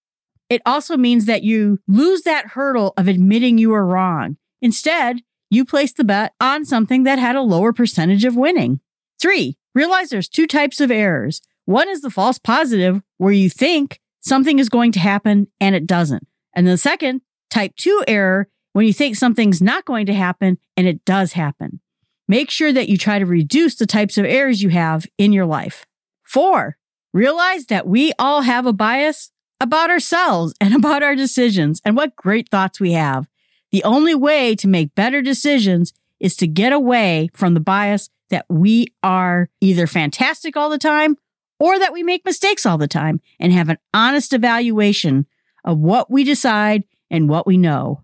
It 0.50 0.62
also 0.66 0.98
means 0.98 1.26
that 1.26 1.44
you 1.44 1.80
lose 1.88 2.22
that 2.22 2.48
hurdle 2.48 2.94
of 2.98 3.08
admitting 3.08 3.58
you 3.58 3.70
were 3.72 3.86
wrong. 3.86 4.38
Instead, 4.62 5.22
you 5.50 5.66
place 5.66 5.94
the 5.94 6.04
bet 6.04 6.34
on 6.40 6.66
something 6.66 7.04
that 7.04 7.20
had 7.20 7.36
a 7.36 7.42
lower 7.42 7.74
percentage 7.74 8.26
of 8.26 8.36
winning. 8.36 8.80
Three, 9.20 9.58
realize 9.74 10.10
there's 10.10 10.30
two 10.30 10.48
types 10.48 10.80
of 10.80 10.92
errors. 10.92 11.42
One 11.66 11.90
is 11.90 12.02
the 12.02 12.10
false 12.10 12.38
positive, 12.38 13.02
where 13.18 13.34
you 13.34 13.50
think 13.50 14.00
something 14.20 14.60
is 14.60 14.70
going 14.70 14.92
to 14.94 15.00
happen 15.00 15.48
and 15.60 15.76
it 15.76 15.86
doesn't. 15.88 16.28
And 16.54 16.68
the 16.68 16.78
second, 16.78 17.22
type 17.50 17.76
two 17.76 18.04
error, 18.08 18.48
when 18.74 18.86
you 18.86 18.94
think 18.94 19.16
something's 19.16 19.62
not 19.62 19.86
going 19.86 20.06
to 20.06 20.14
happen 20.14 20.60
and 20.76 20.88
it 20.88 21.04
does 21.04 21.34
happen. 21.34 21.82
Make 22.28 22.52
sure 22.52 22.74
that 22.74 22.90
you 22.90 22.98
try 22.98 23.20
to 23.20 23.26
reduce 23.26 23.76
the 23.76 23.86
types 23.86 24.18
of 24.18 24.26
errors 24.26 24.62
you 24.62 24.70
have 24.70 25.06
in 25.18 25.34
your 25.34 25.46
life. 25.46 25.86
Four, 26.24 26.78
realize 27.14 27.68
that 27.68 27.88
we 27.88 28.12
all 28.20 28.42
have 28.42 28.66
a 28.66 28.74
bias 28.74 29.32
about 29.60 29.90
ourselves 29.90 30.54
and 30.62 30.74
about 30.76 31.04
our 31.04 31.16
decisions 31.16 31.82
and 31.86 31.96
what 31.96 32.16
great 32.16 32.50
thoughts 32.50 32.80
we 32.80 32.94
have. 32.94 33.28
The 33.72 33.84
only 33.84 34.16
way 34.16 34.56
to 34.56 34.68
make 34.68 34.96
better 34.96 35.22
decisions 35.22 35.94
is 36.20 36.36
to 36.38 36.48
get 36.48 36.74
away 36.74 37.30
from 37.34 37.54
the 37.54 37.60
bias 37.60 38.10
that 38.30 38.46
we 38.50 38.88
are 39.04 39.50
either 39.62 39.88
fantastic 39.88 40.58
all 40.58 40.70
the 40.70 40.78
time 40.78 41.18
or 41.60 41.80
that 41.80 41.94
we 41.94 42.04
make 42.04 42.26
mistakes 42.26 42.66
all 42.66 42.78
the 42.78 42.88
time 42.88 43.20
and 43.40 43.52
have 43.52 43.70
an 43.70 43.78
honest 43.94 44.34
evaluation 44.34 45.26
of 45.64 45.80
what 45.80 46.10
we 46.10 46.24
decide 46.24 46.84
and 47.10 47.30
what 47.30 47.48
we 47.48 47.58
know. 47.58 48.04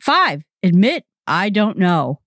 Five, 0.00 0.42
admit 0.62 1.04
I 1.26 1.50
don't 1.50 1.78
know. 1.78 2.20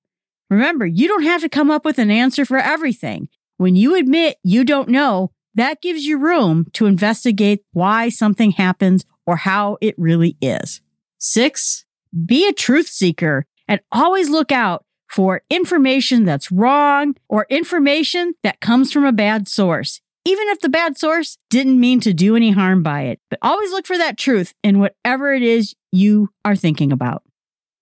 Remember, 0.49 0.85
you 0.85 1.07
don't 1.07 1.23
have 1.23 1.41
to 1.41 1.49
come 1.49 1.71
up 1.71 1.83
with 1.83 1.99
an 1.99 2.11
answer 2.11 2.45
for 2.45 2.57
everything. 2.57 3.27
When 3.57 3.75
you 3.75 3.95
admit 3.95 4.37
you 4.43 4.63
don't 4.63 4.89
know, 4.89 5.31
that 5.55 5.81
gives 5.81 6.05
you 6.05 6.17
room 6.17 6.67
to 6.73 6.85
investigate 6.85 7.63
why 7.71 8.09
something 8.09 8.51
happens 8.51 9.05
or 9.25 9.37
how 9.37 9.77
it 9.81 9.95
really 9.97 10.37
is. 10.41 10.81
Six, 11.17 11.85
be 12.25 12.47
a 12.47 12.53
truth 12.53 12.87
seeker 12.87 13.45
and 13.67 13.81
always 13.91 14.29
look 14.29 14.51
out 14.51 14.85
for 15.09 15.41
information 15.49 16.25
that's 16.25 16.51
wrong 16.51 17.15
or 17.29 17.47
information 17.49 18.33
that 18.43 18.59
comes 18.59 18.91
from 18.91 19.05
a 19.05 19.11
bad 19.11 19.47
source, 19.47 20.01
even 20.25 20.47
if 20.49 20.59
the 20.59 20.69
bad 20.69 20.97
source 20.97 21.37
didn't 21.49 21.79
mean 21.79 21.99
to 22.01 22.13
do 22.13 22.35
any 22.35 22.51
harm 22.51 22.83
by 22.83 23.03
it. 23.03 23.19
But 23.29 23.39
always 23.41 23.71
look 23.71 23.87
for 23.87 23.97
that 23.97 24.17
truth 24.17 24.53
in 24.63 24.79
whatever 24.79 25.33
it 25.33 25.43
is 25.43 25.75
you 25.91 26.29
are 26.43 26.55
thinking 26.55 26.91
about. 26.91 27.23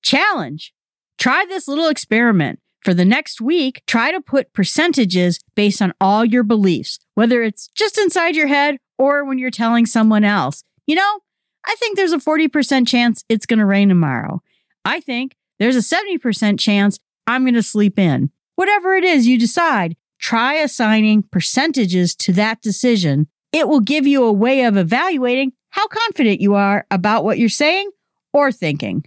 Challenge. 0.03 0.73
Try 1.17 1.45
this 1.47 1.67
little 1.67 1.87
experiment. 1.87 2.59
For 2.83 2.93
the 2.93 3.05
next 3.05 3.39
week, 3.39 3.81
try 3.87 4.11
to 4.11 4.19
put 4.19 4.53
percentages 4.53 5.39
based 5.55 5.81
on 5.81 5.93
all 6.01 6.25
your 6.25 6.43
beliefs, 6.43 6.99
whether 7.15 7.41
it's 7.41 7.69
just 7.69 7.97
inside 7.97 8.35
your 8.35 8.47
head 8.47 8.77
or 8.97 9.23
when 9.23 9.37
you're 9.37 9.51
telling 9.51 9.85
someone 9.85 10.25
else. 10.25 10.63
You 10.85 10.95
know, 10.95 11.19
I 11.65 11.75
think 11.79 11.95
there's 11.95 12.11
a 12.11 12.17
40% 12.17 12.85
chance 12.87 13.23
it's 13.29 13.45
going 13.45 13.59
to 13.59 13.65
rain 13.65 13.87
tomorrow. 13.87 14.41
I 14.83 14.99
think 14.99 15.37
there's 15.59 15.77
a 15.77 15.95
70% 15.95 16.59
chance 16.59 16.99
I'm 17.25 17.43
going 17.43 17.53
to 17.53 17.63
sleep 17.63 17.97
in. 17.97 18.31
Whatever 18.55 18.95
it 18.95 19.05
is 19.05 19.27
you 19.27 19.39
decide, 19.39 19.95
try 20.19 20.55
assigning 20.55 21.23
percentages 21.23 22.15
to 22.17 22.33
that 22.33 22.61
decision. 22.61 23.27
It 23.53 23.69
will 23.69 23.79
give 23.79 24.05
you 24.05 24.25
a 24.25 24.33
way 24.33 24.65
of 24.65 24.75
evaluating 24.75 25.53
how 25.69 25.87
confident 25.87 26.41
you 26.41 26.55
are 26.55 26.85
about 26.91 27.23
what 27.23 27.39
you're 27.39 27.49
saying 27.49 27.89
or 28.33 28.51
thinking. 28.51 29.05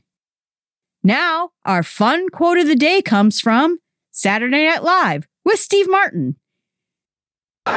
Now, 1.06 1.50
our 1.64 1.84
fun 1.84 2.30
quote 2.30 2.58
of 2.58 2.66
the 2.66 2.74
day 2.74 3.00
comes 3.00 3.40
from 3.40 3.78
Saturday 4.10 4.66
Night 4.66 4.82
Live 4.82 5.28
with 5.44 5.60
Steve 5.60 5.86
Martin. 5.88 6.34
She's 7.64 7.72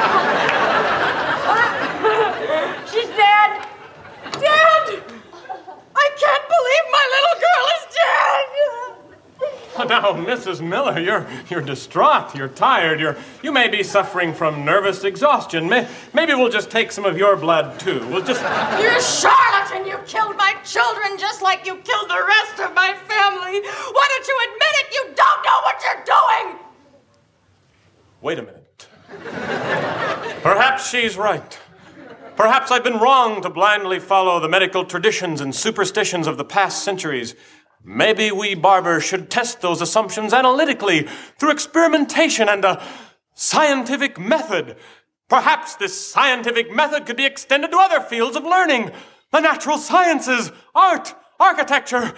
dead! 3.06 3.68
Dead! 4.32 5.04
I 5.94 6.06
can't 6.18 6.46
believe 6.50 6.86
my 6.90 7.06
little 7.14 7.36
girl 7.38 7.66
is 7.78 7.86
dead! 7.94 8.89
Now, 9.78 10.12
Mrs. 10.12 10.60
Miller, 10.60 10.98
you're 10.98 11.26
you're 11.48 11.62
distraught. 11.62 12.34
You're 12.34 12.48
tired. 12.48 13.00
You're 13.00 13.16
you 13.42 13.52
may 13.52 13.68
be 13.68 13.82
suffering 13.82 14.34
from 14.34 14.64
nervous 14.64 15.04
exhaustion. 15.04 15.68
May, 15.68 15.88
maybe 16.12 16.34
we'll 16.34 16.50
just 16.50 16.70
take 16.70 16.92
some 16.92 17.04
of 17.04 17.16
your 17.16 17.36
blood 17.36 17.78
too. 17.78 18.06
We'll 18.08 18.24
just. 18.24 18.40
You're 18.80 18.96
a 18.96 19.02
charlatan! 19.02 19.86
You 19.86 19.98
killed 20.06 20.36
my 20.36 20.54
children 20.64 21.18
just 21.18 21.40
like 21.42 21.66
you 21.66 21.76
killed 21.76 22.10
the 22.10 22.24
rest 22.26 22.60
of 22.60 22.74
my 22.74 22.94
family. 23.08 23.60
Why 23.60 24.08
don't 24.10 24.28
you 24.28 24.38
admit 24.48 24.74
it? 24.74 24.94
You 24.94 25.02
don't 25.14 25.44
know 25.44 25.60
what 25.62 25.82
you're 25.84 26.04
doing. 26.04 26.58
Wait 28.22 28.38
a 28.38 28.42
minute. 28.42 28.88
Perhaps 30.42 30.90
she's 30.90 31.16
right. 31.16 31.58
Perhaps 32.36 32.70
I've 32.70 32.84
been 32.84 32.98
wrong 32.98 33.42
to 33.42 33.50
blindly 33.50 33.98
follow 33.98 34.40
the 34.40 34.48
medical 34.48 34.84
traditions 34.84 35.40
and 35.40 35.54
superstitions 35.54 36.26
of 36.26 36.38
the 36.38 36.44
past 36.44 36.82
centuries. 36.82 37.34
Maybe 37.82 38.30
we 38.30 38.54
barbers 38.54 39.04
should 39.04 39.30
test 39.30 39.60
those 39.60 39.80
assumptions 39.80 40.32
analytically 40.32 41.08
through 41.38 41.52
experimentation 41.52 42.48
and 42.48 42.64
a 42.64 42.82
scientific 43.34 44.18
method. 44.18 44.76
Perhaps 45.28 45.76
this 45.76 46.10
scientific 46.10 46.72
method 46.74 47.06
could 47.06 47.16
be 47.16 47.24
extended 47.24 47.70
to 47.70 47.78
other 47.78 48.00
fields 48.00 48.36
of 48.36 48.44
learning 48.44 48.90
the 49.30 49.40
natural 49.40 49.78
sciences, 49.78 50.52
art, 50.74 51.14
architecture, 51.38 52.12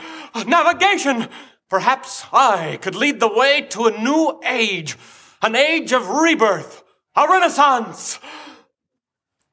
navigation. 0.47 1.29
Perhaps 1.69 2.25
I 2.33 2.79
could 2.83 2.95
lead 2.95 3.21
the 3.21 3.33
way 3.33 3.63
to 3.71 3.87
a 3.87 3.99
new 3.99 4.41
age, 4.45 4.97
an 5.43 5.55
age 5.55 5.93
of 5.93 6.09
rebirth, 6.09 6.83
a 7.15 7.29
renaissance. 7.29 8.19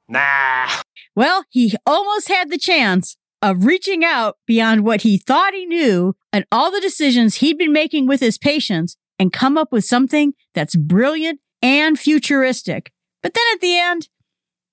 Nah. 0.07 0.69
Well, 1.15 1.45
he 1.49 1.75
almost 1.85 2.29
had 2.29 2.49
the 2.49 2.57
chance 2.57 3.15
of 3.41 3.65
reaching 3.65 4.03
out 4.03 4.37
beyond 4.45 4.83
what 4.83 5.01
he 5.01 5.17
thought 5.17 5.53
he 5.53 5.65
knew 5.65 6.15
and 6.33 6.45
all 6.51 6.71
the 6.71 6.81
decisions 6.81 7.35
he'd 7.35 7.57
been 7.57 7.73
making 7.73 8.07
with 8.07 8.19
his 8.19 8.37
patients 8.37 8.97
and 9.17 9.33
come 9.33 9.57
up 9.57 9.71
with 9.71 9.85
something 9.85 10.33
that's 10.53 10.75
brilliant 10.75 11.39
and 11.61 11.99
futuristic. 11.99 12.91
But 13.21 13.33
then 13.33 13.43
at 13.53 13.61
the 13.61 13.77
end, 13.77 14.09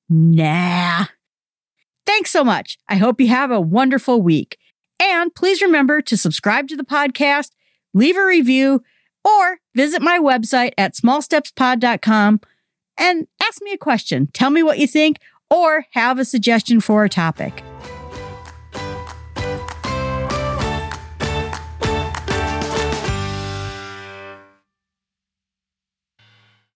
nah. 0.09 1.07
Thanks 2.05 2.31
so 2.31 2.44
much. 2.44 2.79
I 2.88 2.96
hope 2.96 3.20
you 3.20 3.29
have 3.29 3.50
a 3.50 3.61
wonderful 3.61 4.22
week. 4.22 4.59
And 5.00 5.35
please 5.35 5.61
remember 5.61 6.00
to 6.02 6.16
subscribe 6.16 6.68
to 6.68 6.76
the 6.76 6.85
podcast, 6.85 7.50
leave 7.92 8.16
a 8.16 8.24
review, 8.24 8.83
or 9.24 9.59
visit 9.74 10.00
my 10.00 10.18
website 10.18 10.72
at 10.79 10.94
smallstepspod.com 10.94 12.40
and 12.96 13.26
ask 13.42 13.61
me 13.62 13.72
a 13.72 13.79
question. 13.79 14.29
Tell 14.33 14.50
me 14.50 14.62
what 14.62 14.79
you 14.79 14.87
think 14.87 15.18
or 15.50 15.87
have 15.92 16.18
a 16.18 16.24
suggestion 16.24 16.81
for 16.81 17.05
a 17.05 17.09
topic. 17.09 17.62